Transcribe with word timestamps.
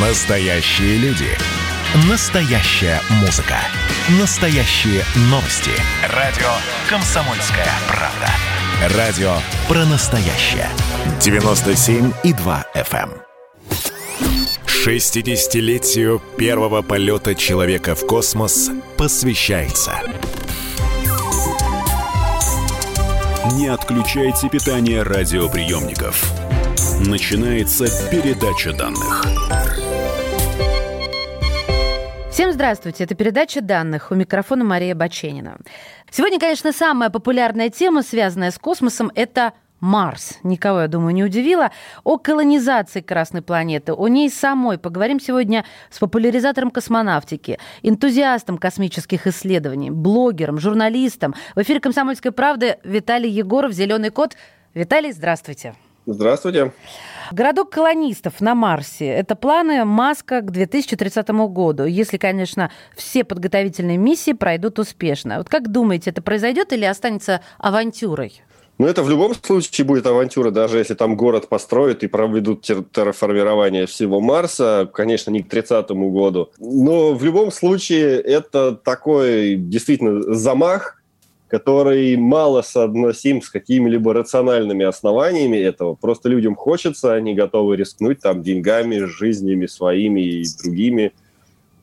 Настоящие 0.00 0.96
люди. 0.98 1.26
Настоящая 2.08 3.00
музыка. 3.20 3.56
Настоящие 4.20 5.02
новости. 5.22 5.72
Радио 6.14 6.46
«Комсомольская 6.88 7.66
правда». 7.88 8.96
Радио 8.96 9.32
про 9.66 9.84
настоящее. 9.86 10.68
97,2 11.18 12.64
FM. 12.76 13.10
60-летию 14.68 16.22
первого 16.36 16.82
полета 16.82 17.34
человека 17.34 17.96
в 17.96 18.06
космос 18.06 18.70
посвящается. 18.96 19.94
Не 23.54 23.66
отключайте 23.66 24.48
питание 24.48 25.02
радиоприемников. 25.02 26.22
Начинается 27.00 27.86
передача 28.10 28.72
данных. 28.72 29.24
Всем 32.38 32.52
здравствуйте, 32.52 33.02
это 33.02 33.16
передача 33.16 33.60
данных. 33.60 34.12
У 34.12 34.14
микрофона 34.14 34.62
Мария 34.62 34.94
Баченина. 34.94 35.58
Сегодня, 36.08 36.38
конечно, 36.38 36.70
самая 36.70 37.10
популярная 37.10 37.68
тема, 37.68 38.04
связанная 38.04 38.52
с 38.52 38.58
космосом, 38.60 39.10
это 39.16 39.54
Марс. 39.80 40.38
Никого, 40.44 40.82
я 40.82 40.86
думаю, 40.86 41.14
не 41.14 41.24
удивило. 41.24 41.72
О 42.04 42.16
колонизации 42.16 43.00
Красной 43.00 43.42
планеты, 43.42 43.92
о 43.92 44.06
ней 44.06 44.30
самой 44.30 44.78
поговорим 44.78 45.18
сегодня 45.18 45.64
с 45.90 45.98
популяризатором 45.98 46.70
космонавтики, 46.70 47.58
энтузиастом 47.82 48.56
космических 48.56 49.26
исследований, 49.26 49.90
блогером, 49.90 50.60
журналистом. 50.60 51.34
В 51.56 51.62
эфире 51.62 51.80
«Комсомольской 51.80 52.30
правды» 52.30 52.78
Виталий 52.84 53.30
Егоров, 53.30 53.72
«Зеленый 53.72 54.10
кот». 54.10 54.36
Виталий, 54.74 55.10
здравствуйте. 55.10 55.74
Здравствуйте. 56.10 56.72
Городок 57.32 57.68
колонистов 57.68 58.40
на 58.40 58.54
Марсе– 58.54 59.06
это 59.06 59.36
планы 59.36 59.84
Маска 59.84 60.40
к 60.40 60.50
2030 60.50 61.28
году, 61.28 61.84
если, 61.84 62.16
конечно, 62.16 62.70
все 62.96 63.24
подготовительные 63.24 63.98
миссии 63.98 64.32
пройдут 64.32 64.78
успешно. 64.78 65.36
Вот 65.36 65.50
как 65.50 65.70
думаете, 65.70 66.08
это 66.08 66.22
произойдет 66.22 66.72
или 66.72 66.86
останется 66.86 67.42
авантюрой? 67.58 68.40
Ну, 68.78 68.86
это 68.86 69.02
в 69.02 69.10
любом 69.10 69.34
случае 69.34 69.84
будет 69.84 70.06
авантюра, 70.06 70.50
даже 70.50 70.78
если 70.78 70.94
там 70.94 71.16
город 71.16 71.48
построят 71.48 72.04
и 72.04 72.06
проведут 72.06 72.62
терраформирование 72.62 73.86
всего 73.86 74.20
Марса, 74.20 74.88
конечно, 74.94 75.30
не 75.30 75.42
к 75.42 75.48
30 75.50 75.90
году. 75.90 76.50
Но 76.58 77.12
в 77.12 77.22
любом 77.24 77.50
случае 77.50 78.20
это 78.20 78.72
такой 78.72 79.56
действительно 79.56 80.32
замах, 80.32 80.97
который 81.48 82.16
мало 82.16 82.62
соотносим 82.62 83.40
с 83.40 83.48
какими-либо 83.48 84.12
рациональными 84.12 84.84
основаниями 84.84 85.56
этого. 85.56 85.94
Просто 85.94 86.28
людям 86.28 86.54
хочется, 86.54 87.14
они 87.14 87.34
готовы 87.34 87.76
рискнуть 87.76 88.20
там 88.20 88.42
деньгами, 88.42 88.98
жизнями 88.98 89.66
своими 89.66 90.20
и 90.20 90.44
другими. 90.62 91.12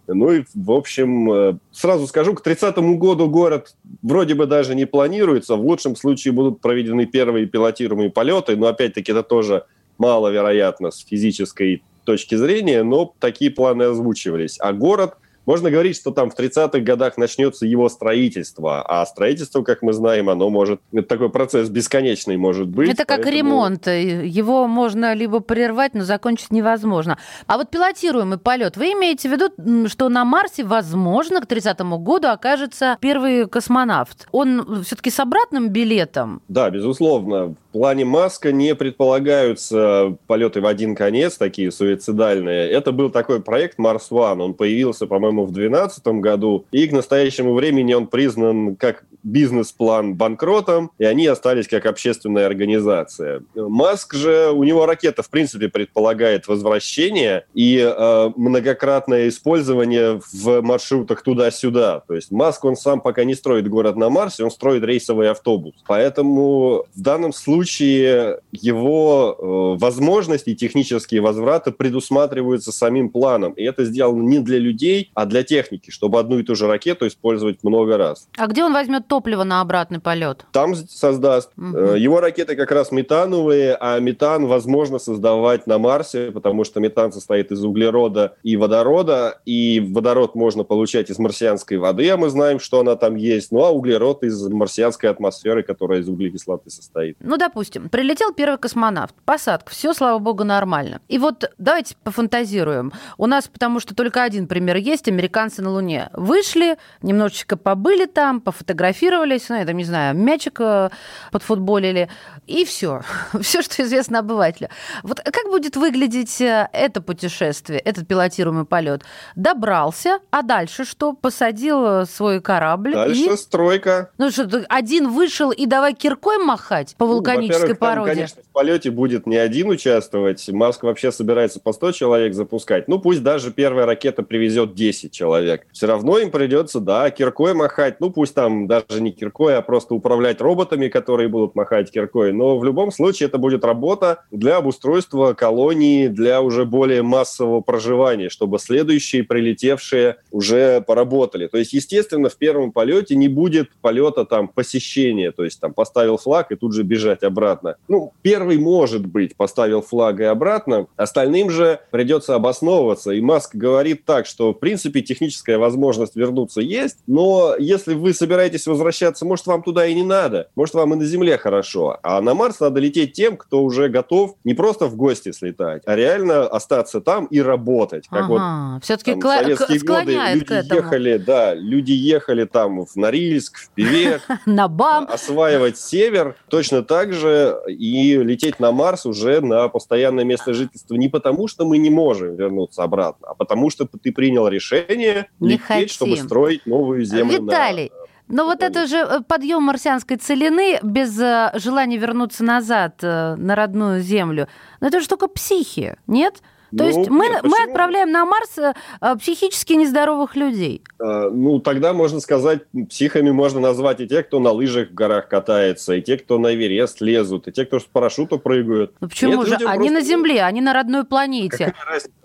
Ну 0.08 0.32
и, 0.32 0.44
в 0.54 0.72
общем, 0.72 1.32
э, 1.32 1.58
сразу 1.72 2.06
скажу, 2.06 2.36
к 2.36 2.44
30 2.44 2.78
году 2.96 3.28
город 3.28 3.76
вроде 4.04 4.36
бы 4.36 4.46
даже 4.46 4.76
не 4.76 4.86
планируется. 4.86 5.56
В 5.56 5.66
лучшем 5.66 5.96
случае 5.96 6.32
будут 6.32 6.62
проведены 6.62 7.08
первые 7.08 7.48
пилотируемые 7.48 8.12
полеты, 8.12 8.56
но 8.56 8.68
опять-таки 8.68 9.12
это 9.12 9.24
тоже 9.24 9.66
маловероятно 9.98 10.92
с 10.92 11.00
физической 11.00 11.82
точки 12.04 12.36
зрения, 12.36 12.84
но 12.84 13.16
такие 13.18 13.50
планы 13.50 13.84
озвучивались. 13.84 14.58
А 14.60 14.74
город– 14.74 15.16
можно 15.46 15.72
говорить, 15.72 15.96
что 15.96 16.12
там 16.12 16.30
в 16.30 16.38
30-х 16.38 16.80
годах 16.80 17.18
начнется 17.18 17.66
его 17.66 17.90
строительство, 17.90 18.82
а 18.82 19.06
строительство, 19.06 19.62
как 19.64 19.82
мы 19.82 19.94
знаем, 19.94 20.30
оно 20.30 20.50
может... 20.50 20.82
Это 20.92 21.08
такой 21.08 21.30
процесс 21.30 21.70
бесконечный 21.70 22.38
может 22.38 22.68
быть. 22.68 22.90
Это 22.90 23.06
как 23.06 23.24
поэтому... 23.24 23.38
ремонт. 23.38 23.88
Его 23.88 24.68
можно 24.68 25.14
либо 25.14 25.40
прервать, 25.40 25.94
но 25.94 26.04
закончить 26.04 26.52
невозможно. 26.52 27.18
А 27.48 27.58
вот 27.58 27.70
пилотируемый 27.70 28.38
полет, 28.38 28.78
вы 28.78 28.94
имеете 28.94 29.30
в 29.30 29.32
виду, 29.32 29.88
что 29.90 30.10
на 30.10 30.26
Марсе, 30.26 30.64
возможно, 30.64 31.42
к 31.42 31.46
30-му 31.46 31.98
году 32.00 32.28
окажется 32.30 32.98
первый 33.02 33.48
космонавт? 33.48 34.28
Он 34.32 34.84
все-таки 34.84 35.10
с 35.10 35.20
обратным 35.20 35.70
билетом? 35.70 36.42
Да, 36.48 36.70
безусловно 36.70 37.56
плане 37.76 38.06
Маска 38.06 38.54
не 38.54 38.74
предполагаются 38.74 40.16
полеты 40.28 40.62
в 40.62 40.66
один 40.66 40.96
конец, 40.96 41.36
такие 41.36 41.72
суицидальные. 41.72 42.70
Это 42.70 42.94
был 42.94 43.10
такой 43.10 43.42
проект 43.42 43.78
Марс 43.80 44.12
One. 44.12 44.42
Он 44.42 44.54
появился, 44.54 45.08
по-моему, 45.08 45.44
в 45.44 45.52
2012 45.52 46.08
году. 46.22 46.66
И 46.72 46.88
к 46.88 46.94
настоящему 46.94 47.54
времени 47.54 47.94
он 47.94 48.08
признан 48.08 48.78
как 48.78 49.04
бизнес-план 49.26 50.16
банкротом, 50.16 50.92
и 50.98 51.04
они 51.04 51.28
остались 51.28 51.68
как 51.68 51.86
общественная 51.86 52.46
организация. 52.46 53.42
Маск 53.56 54.14
же, 54.14 54.52
у 54.52 54.64
него 54.64 54.86
ракета, 54.86 55.24
в 55.24 55.30
принципе, 55.30 55.68
предполагает 55.68 56.48
возвращение 56.48 57.46
и 57.54 57.78
э, 57.80 58.32
многократное 58.36 59.28
использование 59.28 60.22
в 60.32 60.62
маршрутах 60.62 61.24
туда-сюда. 61.24 62.02
То 62.08 62.14
есть 62.14 62.32
Маск, 62.32 62.64
он 62.64 62.76
сам 62.76 63.02
пока 63.02 63.24
не 63.24 63.34
строит 63.34 63.68
город 63.68 63.96
на 63.96 64.10
Марсе, 64.10 64.44
он 64.44 64.52
строит 64.52 64.84
рейсовый 64.84 65.30
автобус. 65.30 65.74
Поэтому 65.88 66.86
в 66.96 67.02
данном 67.02 67.34
случае 67.34 68.40
его 68.52 69.76
э, 69.78 69.82
возможности 69.82 70.54
технические 70.54 71.22
возвраты 71.22 71.72
предусматриваются 71.72 72.72
самим 72.72 73.10
планом. 73.10 73.54
И 73.54 73.64
это 73.64 73.86
сделано 73.86 74.22
не 74.22 74.40
для 74.40 74.60
людей, 74.60 75.10
а 75.16 75.26
для 75.26 75.44
техники, 75.44 75.90
чтобы 75.90 76.20
одну 76.20 76.40
и 76.40 76.44
ту 76.44 76.56
же 76.56 76.68
ракету 76.68 77.08
использовать 77.08 77.64
много 77.64 77.98
раз. 77.98 78.28
А 78.38 78.48
где 78.48 78.64
он 78.64 78.74
возьмет 78.74 79.08
топливо 79.16 79.46
на 79.46 79.62
обратный 79.62 80.00
полет? 80.00 80.46
Там 80.52 80.76
создаст. 80.76 81.52
Угу. 81.58 81.96
Его 81.96 82.20
ракеты 82.20 82.58
как 82.58 82.70
раз 82.72 82.92
метановые, 82.92 83.78
а 83.80 83.98
метан 84.00 84.46
возможно 84.46 85.00
создавать 85.00 85.68
на 85.68 85.78
Марсе, 85.78 86.32
потому 86.32 86.66
что 86.66 86.82
метан 86.82 87.14
состоит 87.14 87.50
из 87.54 87.64
углерода 87.64 88.36
и 88.44 88.58
водорода, 88.58 89.40
и 89.46 89.80
водород 89.80 90.36
можно 90.36 90.66
получать 90.66 91.10
из 91.10 91.18
марсианской 91.18 91.78
воды, 91.78 92.10
а 92.10 92.18
мы 92.18 92.30
знаем, 92.30 92.60
что 92.60 92.82
она 92.82 92.98
там 92.98 93.16
есть, 93.16 93.54
ну 93.54 93.64
а 93.64 93.72
углерод 93.72 94.24
из 94.24 94.50
марсианской 94.50 95.10
атмосферы, 95.10 95.64
которая 95.64 96.02
из 96.02 96.10
углекислоты 96.10 96.70
состоит. 96.70 97.16
Ну, 97.22 97.38
допустим, 97.38 97.88
прилетел 97.88 98.34
первый 98.34 98.58
космонавт, 98.58 99.16
посадка, 99.24 99.72
все, 99.72 99.94
слава 99.94 100.20
богу, 100.20 100.44
нормально. 100.44 101.00
И 101.08 101.18
вот 101.18 101.50
давайте 101.58 101.96
пофантазируем. 102.04 102.92
У 103.18 103.28
нас, 103.28 103.48
потому 103.48 103.80
что 103.80 103.96
только 103.96 104.24
один 104.24 104.48
пример 104.48 104.76
есть, 104.76 105.08
американцы 105.08 105.62
на 105.62 105.72
Луне. 105.72 106.10
Вышли, 106.12 106.76
немножечко 107.02 107.56
побыли 107.56 108.08
там, 108.08 108.42
пофотографировали, 108.42 109.05
сфотографировались, 109.06 109.50
ну, 109.50 109.56
я 109.58 109.66
там, 109.66 109.78
не 109.78 109.84
знаю, 109.84 110.16
мячик 110.16 110.60
э, 110.60 110.90
подфутболили, 111.32 112.10
и 112.48 112.66
все. 112.66 113.02
все, 113.42 113.62
что 113.62 113.84
известно 113.84 114.20
обывателю. 114.20 114.70
Вот 115.04 115.20
как 115.20 115.46
будет 115.46 115.76
выглядеть 115.76 116.42
э, 116.42 116.70
это 116.74 117.02
путешествие, 117.02 117.80
этот 117.80 118.08
пилотируемый 118.08 118.66
полет? 118.66 119.04
Добрался, 119.36 120.20
а 120.32 120.42
дальше 120.42 120.86
что? 120.86 121.14
Посадил 121.14 121.86
э, 121.86 122.06
свой 122.06 122.42
корабль. 122.42 122.94
Дальше 122.94 123.34
и... 123.34 123.38
стройка. 123.38 124.12
Ну 124.18 124.32
что, 124.32 124.66
один 124.70 125.10
вышел 125.10 125.52
и 125.52 125.66
давай 125.66 125.94
киркой 125.94 126.38
махать 126.38 126.96
по 126.98 127.06
ну, 127.06 127.14
вулканической 127.14 127.70
ну, 127.70 127.76
породе? 127.76 128.08
Там, 128.08 128.16
конечно, 128.16 128.42
в 128.44 128.54
полете 128.54 128.92
будет 128.92 129.28
не 129.28 129.38
один 129.38 129.70
участвовать. 129.70 130.48
Маск 130.50 130.84
вообще 130.84 131.12
собирается 131.12 131.60
по 131.60 131.74
100 131.74 131.92
человек 131.94 132.34
запускать. 132.34 132.88
Ну, 132.88 133.00
пусть 133.00 133.24
даже 133.24 133.52
первая 133.52 133.86
ракета 133.86 134.24
привезет 134.24 134.76
10 134.76 135.12
человек. 135.12 135.66
Все 135.72 135.88
равно 135.88 136.18
им 136.20 136.32
придется, 136.32 136.80
да, 136.80 137.10
киркой 137.10 137.54
махать. 137.54 138.00
Ну, 138.00 138.10
пусть 138.10 138.34
там 138.36 138.68
даже 138.68 138.95
даже 138.96 139.04
не 139.04 139.12
киркой, 139.12 139.58
а 139.58 139.62
просто 139.62 139.94
управлять 139.94 140.40
роботами, 140.40 140.88
которые 140.88 141.28
будут 141.28 141.56
махать 141.56 141.92
киркой. 141.92 142.32
Но 142.32 142.58
в 142.58 142.64
любом 142.64 142.92
случае 142.92 143.28
это 143.28 143.38
будет 143.38 143.66
работа 143.66 144.24
для 144.32 144.58
обустройства 144.58 145.34
колонии, 145.34 146.08
для 146.08 146.42
уже 146.42 146.66
более 146.66 147.02
массового 147.02 147.60
проживания, 147.60 148.30
чтобы 148.30 148.58
следующие 148.58 149.24
прилетевшие 149.24 150.18
уже 150.32 150.82
поработали. 150.82 151.48
То 151.48 151.58
есть, 151.58 151.74
естественно, 151.74 152.30
в 152.30 152.38
первом 152.38 152.72
полете 152.72 153.16
не 153.16 153.28
будет 153.28 153.70
полета 153.82 154.26
там 154.26 154.48
посещения, 154.48 155.32
то 155.32 155.44
есть 155.44 155.60
там 155.60 155.74
поставил 155.74 156.18
флаг 156.18 156.52
и 156.52 156.56
тут 156.56 156.74
же 156.74 156.84
бежать 156.84 157.24
обратно. 157.24 157.76
Ну, 157.90 158.14
первый 158.22 158.58
может 158.58 159.06
быть, 159.06 159.36
поставил 159.36 159.82
флаг 159.82 160.22
и 160.22 160.24
обратно, 160.24 160.88
остальным 160.96 161.50
же 161.50 161.80
придется 161.92 162.36
обосновываться. 162.36 163.12
И 163.12 163.20
Маск 163.20 163.56
говорит 163.56 164.06
так, 164.06 164.26
что 164.26 164.54
в 164.54 164.60
принципе 164.60 165.02
техническая 165.02 165.58
возможность 165.58 166.16
вернуться 166.16 166.62
есть, 166.62 167.00
но 167.08 167.56
если 167.60 167.94
вы 167.94 168.14
собираетесь 168.14 168.68
возвращаться 168.76 169.26
может, 169.26 169.48
вам 169.48 169.64
туда 169.64 169.86
и 169.86 169.94
не 169.94 170.04
надо. 170.04 170.50
Может, 170.56 170.76
вам 170.76 170.94
и 170.94 170.98
на 170.98 171.06
Земле 171.06 171.38
хорошо. 171.38 171.98
А 172.04 172.22
на 172.22 172.34
Марс 172.34 172.60
надо 172.60 172.80
лететь 172.80 173.14
тем, 173.14 173.38
кто 173.38 173.64
уже 173.64 173.90
готов 173.90 174.36
не 174.44 174.54
просто 174.54 174.88
в 174.88 174.96
гости 174.96 175.32
слетать, 175.32 175.82
а 175.86 175.96
реально 175.96 176.44
остаться 176.48 177.02
там 177.02 177.26
и 177.26 177.42
работать. 177.42 178.08
Как 178.08 178.26
ага. 178.26 178.74
вот 178.74 178.84
Все-таки 178.84 179.12
там, 179.12 179.22
кла- 179.22 179.42
советские 179.42 179.80
годы 179.80 180.12
люди 180.34 180.74
ехали, 180.74 181.18
да, 181.18 181.54
люди 181.54 181.92
ехали 181.92 182.46
там 182.46 182.86
в 182.86 182.96
Норильск, 182.96 183.58
в 183.58 183.70
Певек, 183.72 184.22
на 184.46 184.68
БАМ, 184.68 185.08
осваивать 185.10 185.78
север. 185.78 186.36
Точно 186.50 186.84
так 186.84 187.14
же 187.14 187.58
и 187.68 188.18
лететь 188.18 188.60
на 188.60 188.72
Марс 188.72 189.06
уже 189.06 189.42
на 189.42 189.68
постоянное 189.70 190.24
место 190.24 190.54
жительства 190.54 190.96
не 190.96 191.10
потому, 191.10 191.48
что 191.48 191.66
мы 191.66 191.78
не 191.78 191.90
можем 191.90 192.36
вернуться 192.36 192.84
обратно, 192.84 193.30
а 193.30 193.34
потому 193.34 193.70
что 193.70 193.86
ты 193.86 194.12
принял 194.12 194.48
решение 194.48 195.30
не 195.40 195.50
лететь, 195.50 195.66
хотим. 195.66 195.88
чтобы 195.90 196.18
строить 196.18 196.66
новую 196.66 197.04
землю. 197.06 197.42
Виталий, 197.42 197.92
на 197.92 198.05
но 198.28 198.46
вот 198.46 198.64
это 198.64 198.88
же 198.88 198.98
э, 198.98 199.22
подъем 199.22 199.64
марсианской 199.64 200.18
целины 200.18 200.80
без 200.82 201.20
э, 201.20 201.52
желания 201.56 201.98
вернуться 201.98 202.44
назад 202.44 202.96
э, 203.04 203.36
на 203.36 203.56
родную 203.56 204.02
землю, 204.02 204.48
ну 204.82 204.88
это 204.88 205.00
же 205.00 205.08
только 205.08 205.28
психи, 205.28 205.96
нет? 206.08 206.42
То 206.72 206.84
ну, 206.84 206.88
есть 206.88 207.10
мы, 207.10 207.28
нет, 207.28 207.44
мы 207.44 207.58
отправляем 207.64 208.12
на 208.12 208.26
Марс 208.26 208.58
э, 208.58 208.74
психически 209.20 209.74
нездоровых 209.74 210.36
людей. 210.36 210.82
А, 211.00 211.30
ну, 211.30 211.60
тогда 211.60 211.94
можно 211.94 212.20
сказать, 212.20 212.62
психами 212.90 213.32
можно 213.32 213.60
назвать 213.60 214.02
и 214.02 214.08
те, 214.08 214.24
кто 214.24 214.40
на 214.40 214.52
лыжах 214.52 214.90
в 214.90 214.94
горах 214.94 215.28
катается, 215.28 215.96
и 215.96 216.02
те, 216.02 216.18
кто 216.18 216.38
на 216.38 216.54
Эверест 216.56 217.02
лезут, 217.02 217.48
и 217.48 217.52
те, 217.52 217.66
кто 217.66 217.80
с 217.80 217.84
парашюта 217.84 218.38
прыгают. 218.38 218.94
Ну 219.00 219.10
почему 219.10 219.44
Нет, 219.44 219.48
же? 219.48 219.56
Они 219.68 219.90
просто... 219.90 219.94
на 219.94 220.02
Земле, 220.02 220.44
они 220.44 220.62
на 220.62 220.74
родной 220.74 221.04
планете. 221.06 221.74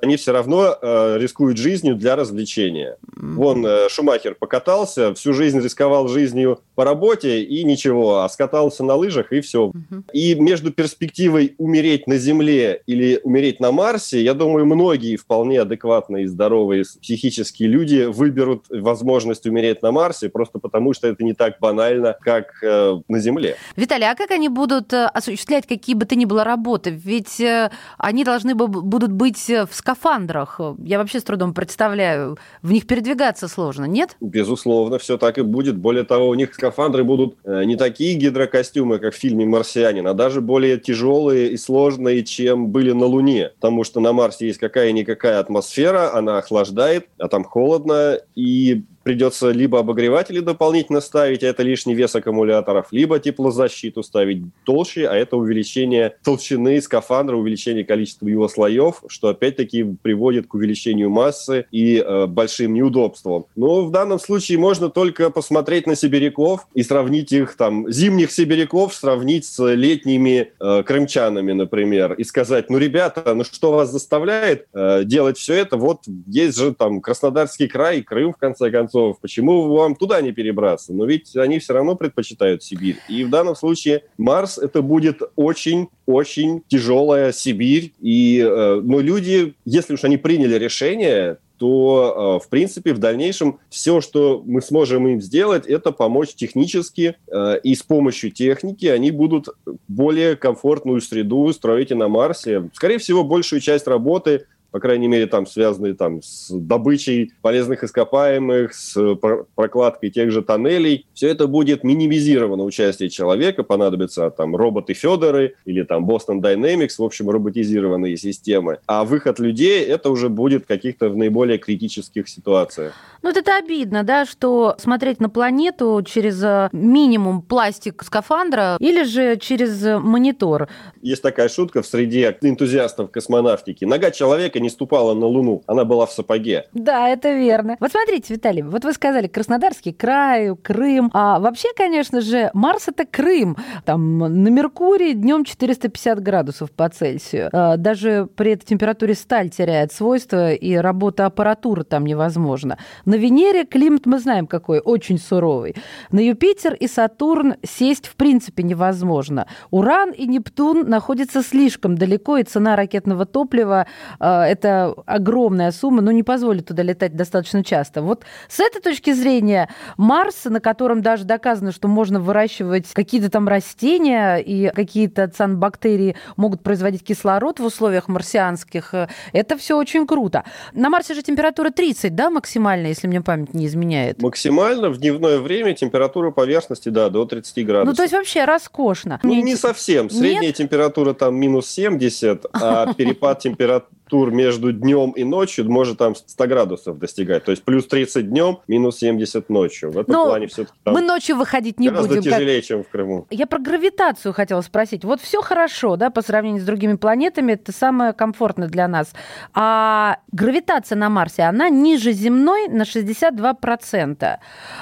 Они 0.03 0.17
все 0.17 0.33
равно 0.33 0.77
э, 0.81 1.19
рискуют 1.19 1.59
жизнью 1.59 1.95
для 1.95 2.17
развлечения. 2.17 2.97
Mm-hmm. 3.03 3.35
Вон 3.35 3.67
э, 3.67 3.89
Шумахер 3.91 4.35
покатался, 4.35 5.15
всю 5.15 5.35
жизнь 5.35 5.61
рисковал 5.61 6.09
жизнью 6.09 6.61
по 6.75 6.85
работе, 6.85 7.43
и 7.43 7.65
ничего, 7.65 8.21
а 8.21 8.29
скатался 8.29 8.83
на 8.85 8.95
лыжах, 8.95 9.33
и 9.33 9.41
все. 9.41 9.71
Mm-hmm. 9.71 10.03
И 10.13 10.35
между 10.37 10.73
перспективой 10.73 11.55
умереть 11.59 12.07
на 12.07 12.17
Земле 12.17 12.83
или 12.87 13.21
умереть 13.23 13.61
на 13.61 13.73
Марсе, 13.73 14.23
я 14.31 14.35
думаю, 14.35 14.65
многие 14.65 15.17
вполне 15.17 15.61
адекватные 15.61 16.25
и 16.25 16.27
здоровые 16.29 16.85
психические 17.03 17.69
люди 17.69 18.05
выберут 18.05 18.67
возможность 18.71 19.45
умереть 19.45 19.83
на 19.83 19.91
Марсе 19.91 20.29
просто 20.29 20.61
потому, 20.61 20.95
что 20.95 21.09
это 21.09 21.25
не 21.25 21.35
так 21.35 21.57
банально, 21.61 22.17
как 22.21 22.63
э, 22.63 23.01
на 23.09 23.19
Земле. 23.19 23.57
Виталий, 23.75 24.09
а 24.09 24.15
как 24.15 24.31
они 24.31 24.49
будут 24.49 24.93
э, 24.93 25.07
осуществлять 25.07 25.67
какие 25.67 25.97
бы 25.97 26.07
то 26.07 26.15
ни 26.15 26.27
было 26.27 26.45
работы? 26.45 26.91
Ведь 26.91 27.41
э, 27.41 27.73
они 27.99 28.23
должны 28.23 28.55
будут 28.55 29.11
быть 29.11 29.49
в 29.49 29.69
скафандрах. 29.73 30.61
Я 30.79 30.99
вообще 30.99 31.19
с 31.19 31.25
трудом 31.25 31.53
представляю. 31.53 32.39
В 32.63 32.71
них 32.71 32.87
передвигаться 32.87 33.49
сложно, 33.49 33.87
нет? 33.87 34.17
Безусловно, 34.21 34.99
все 34.99 35.19
так 35.19 35.39
и 35.39 35.43
будет. 35.43 35.77
Более 35.77 36.05
того, 36.05 36.29
у 36.29 36.35
них 36.35 36.55
скафандры 36.55 37.03
будут 37.03 37.35
э, 37.43 37.65
не 37.65 37.75
такие 37.75 38.15
гидрокостюмы, 38.15 39.01
как 39.01 39.15
в 39.15 39.17
фильме 39.17 39.45
«Марсианин», 39.45 40.07
а 40.07 40.15
даже 40.15 40.41
более 40.41 40.79
тяжелые 40.79 41.51
и 41.51 41.57
сложные, 41.57 42.23
чем 42.23 42.69
были 42.69 42.93
на 42.93 43.07
Луне. 43.07 43.51
Потому 43.57 43.83
что 43.83 43.99
на 43.99 44.13
Марсе 44.21 44.49
есть 44.49 44.59
какая-никакая 44.59 45.39
атмосфера, 45.39 46.15
она 46.15 46.37
охлаждает, 46.39 47.09
а 47.19 47.29
там 47.29 47.43
холодно, 47.43 48.21
и 48.35 48.85
придется 49.11 49.51
либо 49.51 49.81
обогреватели 49.81 50.39
дополнительно 50.39 51.01
ставить, 51.01 51.43
а 51.43 51.49
это 51.49 51.65
лишний 51.65 51.97
вес 51.97 52.15
аккумуляторов, 52.15 52.87
либо 52.93 53.19
теплозащиту 53.19 54.05
ставить 54.05 54.45
толще, 54.63 55.09
а 55.09 55.17
это 55.17 55.37
увеличение 55.37 56.15
толщины 56.23 56.81
скафандра, 56.81 57.35
увеличение 57.35 57.85
количества 57.85 58.29
его 58.29 58.47
слоев, 58.47 59.03
что 59.09 59.27
опять-таки 59.27 59.83
приводит 60.01 60.47
к 60.47 60.55
увеличению 60.55 61.11
массы 61.11 61.67
и 61.73 61.97
э, 61.97 62.27
большим 62.27 62.73
неудобствам. 62.73 63.47
Но 63.57 63.85
в 63.85 63.91
данном 63.91 64.21
случае 64.21 64.59
можно 64.59 64.91
только 64.91 65.31
посмотреть 65.31 65.89
на 65.89 65.97
сибиряков 65.97 66.69
и 66.73 66.85
сравнить 66.85 67.33
их, 67.33 67.57
там, 67.57 67.91
зимних 67.91 68.31
сибиряков 68.31 68.95
сравнить 68.95 69.45
с 69.45 69.61
летними 69.75 70.53
э, 70.61 70.83
крымчанами, 70.85 71.51
например, 71.51 72.13
и 72.13 72.23
сказать, 72.23 72.71
ну, 72.71 72.79
ребята, 72.79 73.35
ну 73.35 73.43
что 73.43 73.73
вас 73.73 73.91
заставляет 73.91 74.69
э, 74.73 75.03
делать 75.03 75.37
все 75.37 75.55
это? 75.55 75.77
Вот 75.77 76.03
есть 76.29 76.57
же 76.57 76.73
там 76.73 77.01
Краснодарский 77.01 77.67
край, 77.67 78.03
Крым, 78.03 78.35
в 78.35 78.37
конце 78.37 78.71
концов, 78.71 79.00
концов, 79.01 79.21
почему 79.21 79.69
вам 79.75 79.95
туда 79.95 80.21
не 80.21 80.33
перебраться? 80.33 80.93
Но 80.93 81.05
ведь 81.05 81.37
они 81.37 81.59
все 81.59 81.75
равно 81.75 81.97
предпочитают 81.97 82.63
Сибирь. 82.63 82.97
И 83.09 83.25
в 83.25 83.31
данном 83.31 83.57
случае 83.57 84.03
Марс 84.19 84.59
это 84.59 84.83
будет 84.83 85.23
очень-очень 85.37 86.63
тяжелая 86.69 87.33
Сибирь. 87.33 87.93
И, 88.01 88.41
э, 88.41 88.81
но 88.83 89.01
люди, 89.01 89.55
если 89.65 89.95
уж 89.95 90.05
они 90.05 90.17
приняли 90.17 90.57
решение, 90.59 91.39
то, 91.59 92.39
э, 92.41 92.47
в 92.47 92.49
принципе, 92.49 92.95
в 92.95 92.99
дальнейшем 92.99 93.59
все, 93.69 94.01
что 94.01 94.43
мы 94.47 94.63
сможем 94.63 95.07
им 95.09 95.21
сделать, 95.21 95.67
это 95.67 95.93
помочь 95.93 96.35
технически, 96.35 97.17
э, 97.31 97.61
и 97.63 97.75
с 97.75 97.83
помощью 97.83 98.31
техники 98.31 98.87
они 98.87 99.11
будут 99.11 99.49
более 99.87 100.37
комфортную 100.37 101.01
среду 101.03 101.53
строить 101.53 101.91
и 101.91 101.95
на 101.95 102.09
Марсе. 102.09 102.71
Скорее 102.73 102.99
всего, 102.99 103.25
большую 103.25 103.61
часть 103.61 103.87
работы 103.87 104.47
по 104.71 104.81
крайней 104.81 105.09
мере, 105.09 105.27
там 105.27 105.47
связанные 105.47 105.95
там, 105.95 106.23
с 106.23 106.51
добычей 106.51 107.33
полезных 107.43 107.85
ископаемых, 107.85 108.75
с 108.75 109.17
прокладкой 109.55 110.11
тех 110.11 110.31
же 110.31 110.43
тоннелей. 110.43 111.07
Все 111.15 111.29
это 111.29 111.47
будет 111.47 111.85
минимизировано 111.85 112.65
участие 112.65 113.09
человека, 113.09 113.63
понадобятся 113.63 114.31
там 114.31 114.55
роботы 114.57 114.95
Федоры 114.95 115.55
или 115.65 115.83
там 115.83 116.09
Boston 116.09 116.41
Dynamics, 116.41 116.95
в 116.99 117.03
общем, 117.03 117.31
роботизированные 117.31 118.17
системы. 118.17 118.79
А 118.87 119.05
выход 119.05 119.39
людей 119.39 119.85
это 119.85 120.11
уже 120.11 120.29
будет 120.29 120.67
каких-то 120.67 121.09
в 121.09 121.17
наиболее 121.17 121.59
критических 121.59 122.29
ситуациях. 122.29 122.95
Ну, 123.23 123.31
вот 123.31 123.37
это 123.37 123.57
обидно, 123.59 124.03
да, 124.03 124.25
что 124.25 124.77
смотреть 124.79 125.21
на 125.21 125.29
планету 125.29 126.03
через 126.07 126.43
э, 126.43 126.69
минимум 126.73 127.43
пластик 127.43 128.03
скафандра 128.03 128.77
или 128.81 129.03
же 129.03 129.37
через 129.37 129.83
монитор. 129.83 130.69
Есть 131.03 131.23
такая 131.23 131.49
шутка 131.49 131.83
в 131.83 131.87
среде 131.87 132.37
энтузиастов 132.41 133.11
космонавтики. 133.11 133.85
Нога 133.85 134.11
человека 134.11 134.60
не 134.61 134.69
ступала 134.69 135.15
на 135.15 135.27
Луну, 135.27 135.63
она 135.67 135.85
была 135.85 136.07
в 136.07 136.13
сапоге. 136.13 136.67
Да, 136.73 137.09
это 137.09 137.33
верно. 137.33 137.77
Вот 137.81 137.91
смотрите, 137.91 138.35
Виталий, 138.35 138.63
вот 138.63 138.85
вы 138.85 138.93
сказали 138.93 139.27
Краснодарский 139.27 139.93
край, 139.93 140.55
Крым. 140.57 141.11
А 141.13 141.39
вообще, 141.41 141.69
конечно 141.77 142.21
же, 142.21 142.51
Марс 142.55 142.89
это 142.89 143.05
Крым. 143.05 143.57
Там 143.85 144.19
на 144.19 144.49
Меркурии 144.49 145.13
днем 145.13 145.45
450 145.45 146.21
градусов 146.23 146.71
по 146.71 146.89
Цельсию. 146.89 147.51
А, 147.53 147.77
даже 147.77 148.29
при 148.37 148.53
этой 148.53 148.67
температуре 148.67 149.15
сталь 149.15 149.51
теряет 149.51 149.93
свойства, 149.93 150.53
и 150.53 150.75
работа 150.75 151.27
аппаратуры 151.27 151.85
там 151.85 152.05
невозможна. 152.05 152.79
На 153.05 153.15
Венере 153.15 153.65
климат 153.65 154.07
мы 154.07 154.19
знаем 154.19 154.47
какой, 154.47 154.81
очень 154.81 155.19
суровый. 155.19 155.75
На 156.11 156.21
Юпитер 156.21 156.75
и 156.75 156.87
Сатурн 156.87 157.55
сесть 157.63 158.07
в 158.07 158.17
принципе 158.17 158.63
невозможно. 158.63 159.47
Уран 159.71 160.11
и 160.11 160.27
Нептун 160.27 160.89
находятся 160.89 161.43
слишком 161.43 161.97
далеко, 161.97 162.37
и 162.39 162.43
цена 162.43 162.77
ракетного 162.77 163.27
топлива 163.27 163.87
а, 164.19 164.47
это 164.51 164.95
огромная 165.07 165.71
сумма, 165.71 166.03
но 166.03 166.11
не 166.11 166.25
позволит 166.25 166.67
туда 166.67 166.83
летать 166.83 167.15
достаточно 167.15 167.63
часто. 167.63 168.03
Вот 168.03 168.25
с 168.49 168.59
этой 168.59 168.81
точки 168.83 169.13
зрения 169.13 169.69
Марс, 169.97 170.45
на 170.45 170.61
котором 170.61 171.03
даже 171.03 171.25
доказано, 171.25 171.71
что 171.71 171.87
можно 171.87 172.19
выращивать 172.19 172.93
какие-то 172.93 173.31
там 173.31 173.47
растения 173.47 174.39
и 174.39 174.71
какие-то 174.75 175.29
цианбактерии 175.29 176.17
могут 176.37 176.63
производить 176.63 177.05
кислород 177.05 177.61
в 177.61 177.65
условиях 177.65 178.09
марсианских, 178.09 178.93
это 179.33 179.57
все 179.57 179.77
очень 179.77 180.07
круто. 180.07 180.45
На 180.73 180.91
Марсе 180.91 181.15
же 181.15 181.23
температура 181.23 181.71
30, 181.71 182.15
да, 182.15 182.31
максимальная, 182.31 182.89
если 182.89 183.07
мне 183.07 183.21
память 183.21 183.55
не 183.55 183.67
изменяет? 183.67 184.21
Максимально 184.21 184.91
в 184.91 184.99
дневное 184.99 185.39
время 185.39 185.75
температура 185.75 186.33
поверхности, 186.33 186.89
да, 186.89 187.09
до 187.09 187.25
30 187.25 187.67
градусов. 187.67 187.93
Ну, 187.93 187.95
то 187.95 188.03
есть 188.03 188.15
вообще 188.15 188.45
роскошно. 188.45 189.21
Ну, 189.23 189.35
не 189.35 189.55
совсем. 189.55 190.11
Средняя 190.11 190.49
Нет? 190.49 190.57
температура 190.57 191.15
там 191.15 191.37
минус 191.37 191.69
70, 191.69 192.47
а 192.53 192.93
перепад 192.95 193.39
температуры 193.39 193.87
тур 194.11 194.33
между 194.41 194.73
днем 194.73 195.11
и 195.13 195.25
ночью 195.25 195.71
может 195.71 195.99
там 195.99 196.15
100 196.15 196.47
градусов 196.47 196.99
достигать. 196.99 197.45
То 197.45 197.51
есть 197.51 197.63
плюс 197.63 197.87
30 197.87 198.29
днем, 198.29 198.61
минус 198.69 198.99
70 198.99 199.51
ночью. 199.51 199.91
В 199.91 199.99
этом 199.99 200.15
Но 200.15 200.27
плане 200.27 200.47
все-таки 200.47 200.77
Мы 200.87 201.03
ночью 201.03 201.37
выходить 201.37 201.79
не 201.79 201.89
гораздо 201.89 202.17
будем. 202.17 202.23
тяжелее, 202.23 202.61
как... 202.61 202.69
чем 202.69 202.85
в 202.85 202.89
Крыму. 202.89 203.27
Я 203.31 203.47
про 203.47 203.59
гравитацию 203.59 204.33
хотела 204.33 204.63
спросить. 204.63 205.05
Вот 205.05 205.21
все 205.21 205.43
хорошо, 205.43 205.97
да, 205.97 206.11
по 206.11 206.23
сравнению 206.23 206.63
с 206.63 206.65
другими 206.65 206.95
планетами, 206.95 207.53
это 207.53 207.73
самое 207.73 208.13
комфортное 208.13 208.69
для 208.69 208.89
нас. 208.89 209.13
А 209.55 210.19
гравитация 210.33 210.97
на 210.97 211.11
Марсе, 211.11 211.43
она 211.43 211.69
ниже 211.69 212.13
земной 212.13 212.69
на 212.69 212.83
62%. 212.83 214.37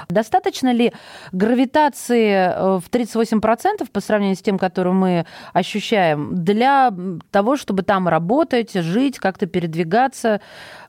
Достаточно 0.09 0.73
ли 0.73 0.93
гравитации 1.33 2.31
э, 2.31 2.79
в 2.79 2.85
38% 2.91 3.91
по 3.91 4.01
сравнению 4.01 4.37
с 4.37 4.43
тем, 4.43 4.59
которую 4.59 4.95
мы 4.95 5.27
ощущаем, 5.53 6.45
для 6.45 6.93
того, 7.31 7.57
чтобы 7.57 7.83
там 7.83 8.07
работать, 8.07 8.73
жить, 8.75 9.19
как-то 9.19 9.48
передвигаться. 9.49 10.41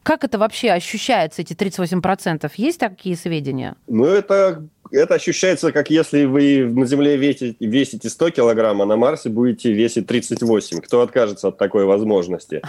Как 0.04 0.24
это 0.24 0.38
вообще 0.38 0.72
ощущается, 0.72 1.42
эти 1.42 1.54
38%? 1.54 2.52
Есть 2.56 2.80
такие 2.80 3.16
сведения? 3.16 3.76
Ну, 3.88 4.06
это 4.06 4.64
это 4.92 5.16
ощущается, 5.16 5.72
как 5.72 5.90
если 5.90 6.26
вы 6.26 6.66
на 6.66 6.86
Земле 6.86 7.16
весите, 7.16 7.56
весите 7.60 8.10
100 8.10 8.32
килограмм, 8.32 8.82
а 8.82 8.86
на 8.86 8.98
Марсе 8.98 9.30
будете 9.30 9.72
весить 9.72 10.08
38. 10.08 10.80
Кто 10.82 11.02
откажется 11.02 11.50
от 11.50 11.58
такой 11.58 11.86
возможности? 11.86 12.62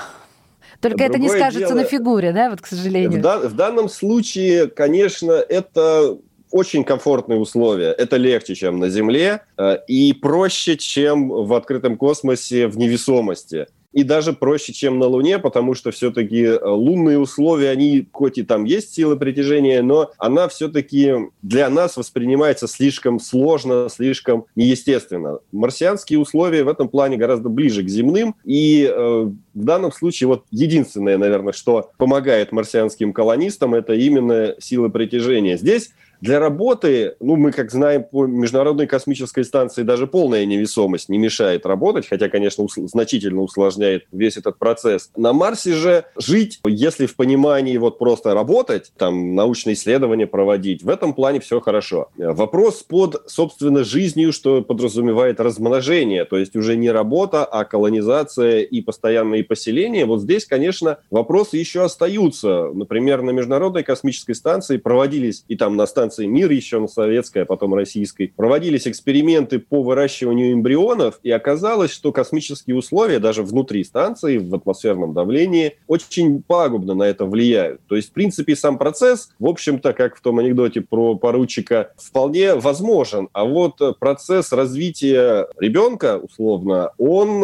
Только 0.80 0.97
Другое 0.97 1.09
это 1.09 1.18
не 1.18 1.28
скажется 1.28 1.68
дело, 1.68 1.80
на 1.80 1.85
фигуре, 1.85 2.32
да, 2.32 2.50
вот, 2.50 2.61
к 2.61 2.66
сожалению. 2.66 3.18
В, 3.18 3.23
да, 3.23 3.38
в 3.38 3.54
данном 3.54 3.88
случае, 3.88 4.66
конечно, 4.66 5.32
это 5.32 6.18
очень 6.50 6.85
комфортные 6.85 7.38
условия. 7.38 7.92
Это 7.92 8.16
легче, 8.16 8.54
чем 8.54 8.78
на 8.78 8.88
Земле, 8.88 9.42
э, 9.56 9.78
и 9.87 10.12
проще, 10.12 10.76
чем 10.76 11.28
в 11.28 11.52
открытом 11.54 11.97
космосе 11.97 12.66
в 12.66 12.78
невесомости 12.78 13.66
и 13.92 14.04
даже 14.04 14.32
проще, 14.32 14.73
чем 14.73 14.99
на 14.99 15.06
Луне, 15.06 15.38
потому 15.38 15.75
что 15.75 15.90
все-таки 15.90 16.42
э, 16.42 16.59
лунные 16.62 17.18
условия, 17.18 17.70
они, 17.70 18.06
хоть 18.12 18.38
и 18.38 18.42
там 18.42 18.64
есть 18.64 18.94
сила 18.94 19.16
притяжения, 19.16 19.82
но 19.82 20.11
она 20.18 20.49
все-таки 20.49 21.14
для 21.42 21.68
нас 21.70 21.97
воспринимается 21.97 22.68
слишком 22.68 23.18
сложно, 23.18 23.88
слишком 23.90 24.47
неестественно. 24.54 25.40
Марсианские 25.52 26.18
условия 26.18 26.62
в 26.62 26.68
этом 26.68 26.88
плане 26.88 27.16
гораздо 27.16 27.49
ближе 27.49 27.82
к 27.82 27.88
земным, 27.88 28.37
и 28.44 28.88
э, 28.88 29.30
в 29.54 29.64
данном 29.64 29.92
случае 29.92 30.28
вот 30.28 30.44
единственное, 30.50 31.18
наверное, 31.18 31.52
что 31.52 31.90
помогает 31.99 32.52
марсианским 32.52 33.12
колонистам, 33.12 33.75
это 33.75 33.94
именно 33.94 34.54
сила 34.59 34.88
притяжения. 34.88 35.56
Здесь 35.56 35.90
для 36.20 36.38
работы, 36.38 37.14
ну, 37.20 37.36
мы, 37.36 37.52
как 37.52 37.70
знаем, 37.70 38.04
по 38.04 38.26
Международной 38.26 38.86
космической 38.86 39.44
станции 39.44 39.82
даже 39.82 40.06
полная 40.06 40.44
невесомость 40.44 41.08
не 41.08 41.18
мешает 41.18 41.66
работать, 41.66 42.08
хотя, 42.08 42.28
конечно, 42.28 42.64
ус- 42.64 42.74
значительно 42.76 43.42
усложняет 43.42 44.04
весь 44.12 44.36
этот 44.36 44.58
процесс. 44.58 45.10
На 45.16 45.32
Марсе 45.32 45.74
же 45.74 46.04
жить, 46.16 46.60
если 46.66 47.06
в 47.06 47.16
понимании 47.16 47.76
вот 47.78 47.98
просто 47.98 48.34
работать, 48.34 48.92
там, 48.96 49.34
научные 49.34 49.74
исследования 49.74 50.26
проводить, 50.26 50.82
в 50.82 50.88
этом 50.88 51.14
плане 51.14 51.40
все 51.40 51.60
хорошо. 51.60 52.08
Вопрос 52.16 52.82
под, 52.82 53.22
собственно, 53.26 53.84
жизнью, 53.84 54.32
что 54.32 54.62
подразумевает 54.62 55.40
размножение, 55.40 56.24
то 56.24 56.36
есть 56.36 56.56
уже 56.56 56.76
не 56.76 56.90
работа, 56.90 57.44
а 57.44 57.64
колонизация 57.64 58.60
и 58.60 58.80
постоянные 58.80 59.44
поселения. 59.44 60.04
Вот 60.04 60.20
здесь, 60.20 60.44
конечно, 60.44 60.98
вопросы 61.10 61.56
еще 61.56 61.82
остаются. 61.82 62.70
Например, 62.74 63.22
на 63.22 63.30
Международной 63.30 63.82
космической 63.82 64.34
станции 64.34 64.76
проводились, 64.76 65.44
и 65.48 65.56
там 65.56 65.76
на 65.76 65.86
станции 65.86 66.09
«Мир» 66.18 66.50
еще 66.50 66.80
на 66.80 66.88
советской, 66.88 67.42
а 67.42 67.44
потом 67.44 67.74
российской, 67.74 68.32
проводились 68.34 68.86
эксперименты 68.86 69.58
по 69.58 69.82
выращиванию 69.82 70.52
эмбрионов, 70.52 71.20
и 71.22 71.30
оказалось, 71.30 71.90
что 71.90 72.12
космические 72.12 72.76
условия 72.76 73.18
даже 73.18 73.42
внутри 73.42 73.84
станции, 73.84 74.38
в 74.38 74.54
атмосферном 74.54 75.12
давлении, 75.12 75.76
очень 75.86 76.42
пагубно 76.42 76.94
на 76.94 77.04
это 77.04 77.24
влияют. 77.24 77.80
То 77.88 77.96
есть, 77.96 78.10
в 78.10 78.12
принципе, 78.12 78.56
сам 78.56 78.78
процесс, 78.78 79.30
в 79.38 79.46
общем-то, 79.46 79.92
как 79.92 80.16
в 80.16 80.20
том 80.20 80.38
анекдоте 80.38 80.80
про 80.80 81.14
поручика, 81.14 81.92
вполне 81.96 82.54
возможен. 82.54 83.28
А 83.32 83.44
вот 83.44 83.80
процесс 83.98 84.52
развития 84.52 85.48
ребенка, 85.58 86.18
условно, 86.18 86.92
он 86.98 87.40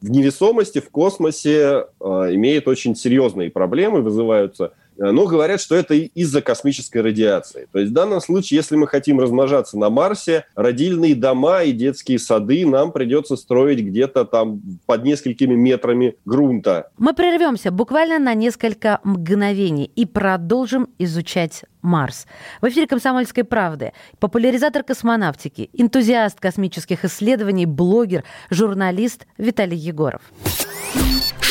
в 0.00 0.10
невесомости, 0.10 0.80
в 0.80 0.90
космосе 0.90 1.86
э, 2.00 2.04
имеет 2.34 2.68
очень 2.68 2.94
серьезные 2.94 3.50
проблемы, 3.50 4.02
вызываются 4.02 4.72
но 5.00 5.26
говорят, 5.26 5.60
что 5.60 5.74
это 5.74 5.94
из-за 5.94 6.42
космической 6.42 6.98
радиации. 6.98 7.66
То 7.72 7.78
есть 7.78 7.90
в 7.90 7.94
данном 7.94 8.20
случае, 8.20 8.58
если 8.58 8.76
мы 8.76 8.86
хотим 8.86 9.18
размножаться 9.18 9.78
на 9.78 9.88
Марсе, 9.88 10.44
родильные 10.54 11.14
дома 11.14 11.62
и 11.62 11.72
детские 11.72 12.18
сады 12.18 12.66
нам 12.66 12.92
придется 12.92 13.36
строить 13.36 13.80
где-то 13.80 14.24
там 14.26 14.60
под 14.86 15.04
несколькими 15.04 15.54
метрами 15.54 16.16
грунта. 16.24 16.90
Мы 16.98 17.14
прервемся 17.14 17.70
буквально 17.70 18.18
на 18.18 18.34
несколько 18.34 19.00
мгновений 19.02 19.90
и 19.96 20.04
продолжим 20.04 20.88
изучать 20.98 21.64
Марс. 21.80 22.26
В 22.60 22.68
эфире 22.68 22.86
«Комсомольской 22.86 23.44
правды» 23.44 23.92
популяризатор 24.18 24.82
космонавтики, 24.82 25.70
энтузиаст 25.72 26.38
космических 26.38 27.06
исследований, 27.06 27.64
блогер, 27.64 28.24
журналист 28.50 29.26
Виталий 29.38 29.78
Егоров. 29.78 30.20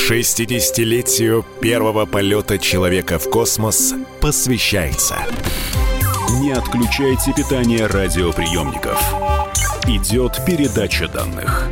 60-летию 0.07 1.45
первого 1.61 2.07
полета 2.07 2.57
человека 2.57 3.19
в 3.19 3.29
космос 3.29 3.93
посвящается. 4.21 5.17
Не 6.39 6.53
отключайте 6.53 7.31
питание 7.33 7.85
радиоприемников. 7.85 8.99
Идет 9.85 10.43
передача 10.47 11.07
данных. 11.07 11.69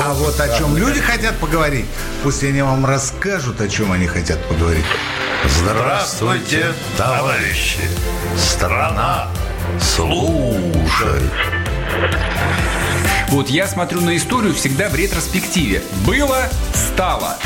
А 0.00 0.14
вот 0.14 0.40
о 0.40 0.58
чем 0.58 0.76
люди 0.76 1.00
хотят 1.00 1.36
поговорить, 1.36 1.86
пусть 2.22 2.42
они 2.44 2.62
вам 2.62 2.86
расскажут, 2.86 3.60
о 3.60 3.68
чем 3.68 3.92
они 3.92 4.06
хотят 4.06 4.42
поговорить. 4.48 4.86
Здравствуйте, 5.44 6.72
товарищи! 6.96 7.80
Страна 8.36 9.28
служит! 9.78 11.32
Вот 13.28 13.50
я 13.50 13.68
смотрю 13.68 14.00
на 14.00 14.16
историю 14.16 14.54
всегда 14.54 14.88
в 14.88 14.94
ретроспективе. 14.94 15.82
Было, 16.06 16.48
стало. 16.72 17.36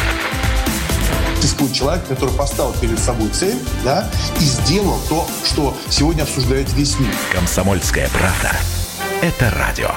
Существует 1.40 1.72
человек, 1.72 2.06
который 2.06 2.32
поставил 2.34 2.72
перед 2.80 3.00
собой 3.00 3.28
цель, 3.30 3.58
да, 3.84 4.08
и 4.38 4.44
сделал 4.44 5.00
то, 5.08 5.26
что 5.44 5.76
сегодня 5.88 6.22
обсуждает 6.22 6.72
весь 6.74 7.00
мир. 7.00 7.10
Комсомольская 7.32 8.08
правда. 8.10 8.56
Это 9.22 9.50
радио. 9.50 9.90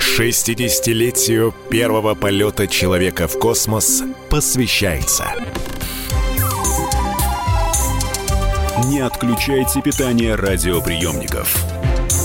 60-летию 0.00 1.54
первого 1.70 2.16
полета 2.16 2.66
человека 2.66 3.28
в 3.28 3.38
космос 3.38 4.02
посвящается. 4.28 5.26
Не 8.86 9.00
отключайте 9.00 9.82
питание 9.82 10.34
радиоприемников. 10.34 11.75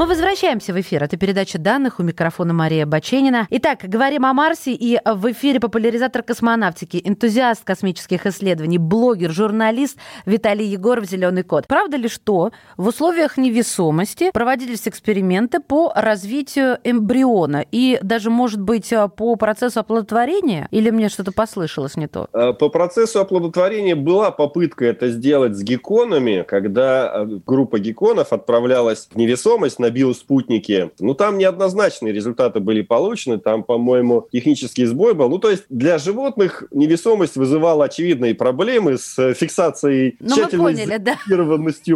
Мы 0.00 0.06
возвращаемся 0.06 0.72
в 0.72 0.80
эфир. 0.80 1.04
Это 1.04 1.18
передача 1.18 1.58
данных 1.58 2.00
у 2.00 2.02
микрофона 2.02 2.54
Мария 2.54 2.86
Баченина. 2.86 3.46
Итак, 3.50 3.80
говорим 3.82 4.24
о 4.24 4.32
Марсе, 4.32 4.72
и 4.72 4.98
в 5.04 5.30
эфире 5.32 5.60
популяризатор 5.60 6.22
космонавтики, 6.22 7.02
энтузиаст 7.04 7.64
космических 7.64 8.24
исследований, 8.24 8.78
блогер, 8.78 9.30
журналист 9.30 9.98
Виталий 10.24 10.64
Егоров 10.64 11.04
«Зеленый 11.04 11.42
кот». 11.42 11.66
Правда 11.66 11.98
ли, 11.98 12.08
что 12.08 12.50
в 12.78 12.86
условиях 12.88 13.36
невесомости 13.36 14.30
проводились 14.32 14.88
эксперименты 14.88 15.60
по 15.60 15.92
развитию 15.94 16.78
эмбриона 16.82 17.62
и 17.70 17.98
даже, 18.00 18.30
может 18.30 18.62
быть, 18.62 18.94
по 19.18 19.36
процессу 19.36 19.80
оплодотворения? 19.80 20.66
Или 20.70 20.88
мне 20.88 21.10
что-то 21.10 21.32
послышалось 21.32 21.98
не 21.98 22.06
то? 22.06 22.26
Э, 22.32 22.54
по 22.54 22.70
процессу 22.70 23.20
оплодотворения 23.20 23.96
была 23.96 24.30
попытка 24.30 24.86
это 24.86 25.10
сделать 25.10 25.56
с 25.56 25.62
гекконами, 25.62 26.42
когда 26.48 27.12
э, 27.12 27.26
группа 27.46 27.78
гекконов 27.78 28.32
отправлялась 28.32 29.06
в 29.12 29.16
невесомость 29.18 29.78
на 29.78 29.89
биоспутнике. 29.90 30.90
Ну, 30.98 31.14
там 31.14 31.38
неоднозначные 31.38 32.12
результаты 32.12 32.60
были 32.60 32.82
получены. 32.82 33.38
Там, 33.38 33.62
по-моему, 33.62 34.28
технический 34.32 34.86
сбой 34.86 35.14
был. 35.14 35.28
Ну, 35.28 35.38
то 35.38 35.50
есть 35.50 35.64
для 35.68 35.98
животных 35.98 36.64
невесомость 36.70 37.36
вызывала 37.36 37.84
очевидные 37.86 38.34
проблемы 38.34 38.98
с 38.98 39.34
фиксацией 39.34 40.16
ну, 40.20 40.36
тщательной 40.36 40.74
поняли, 40.74 40.96
да. 40.98 41.16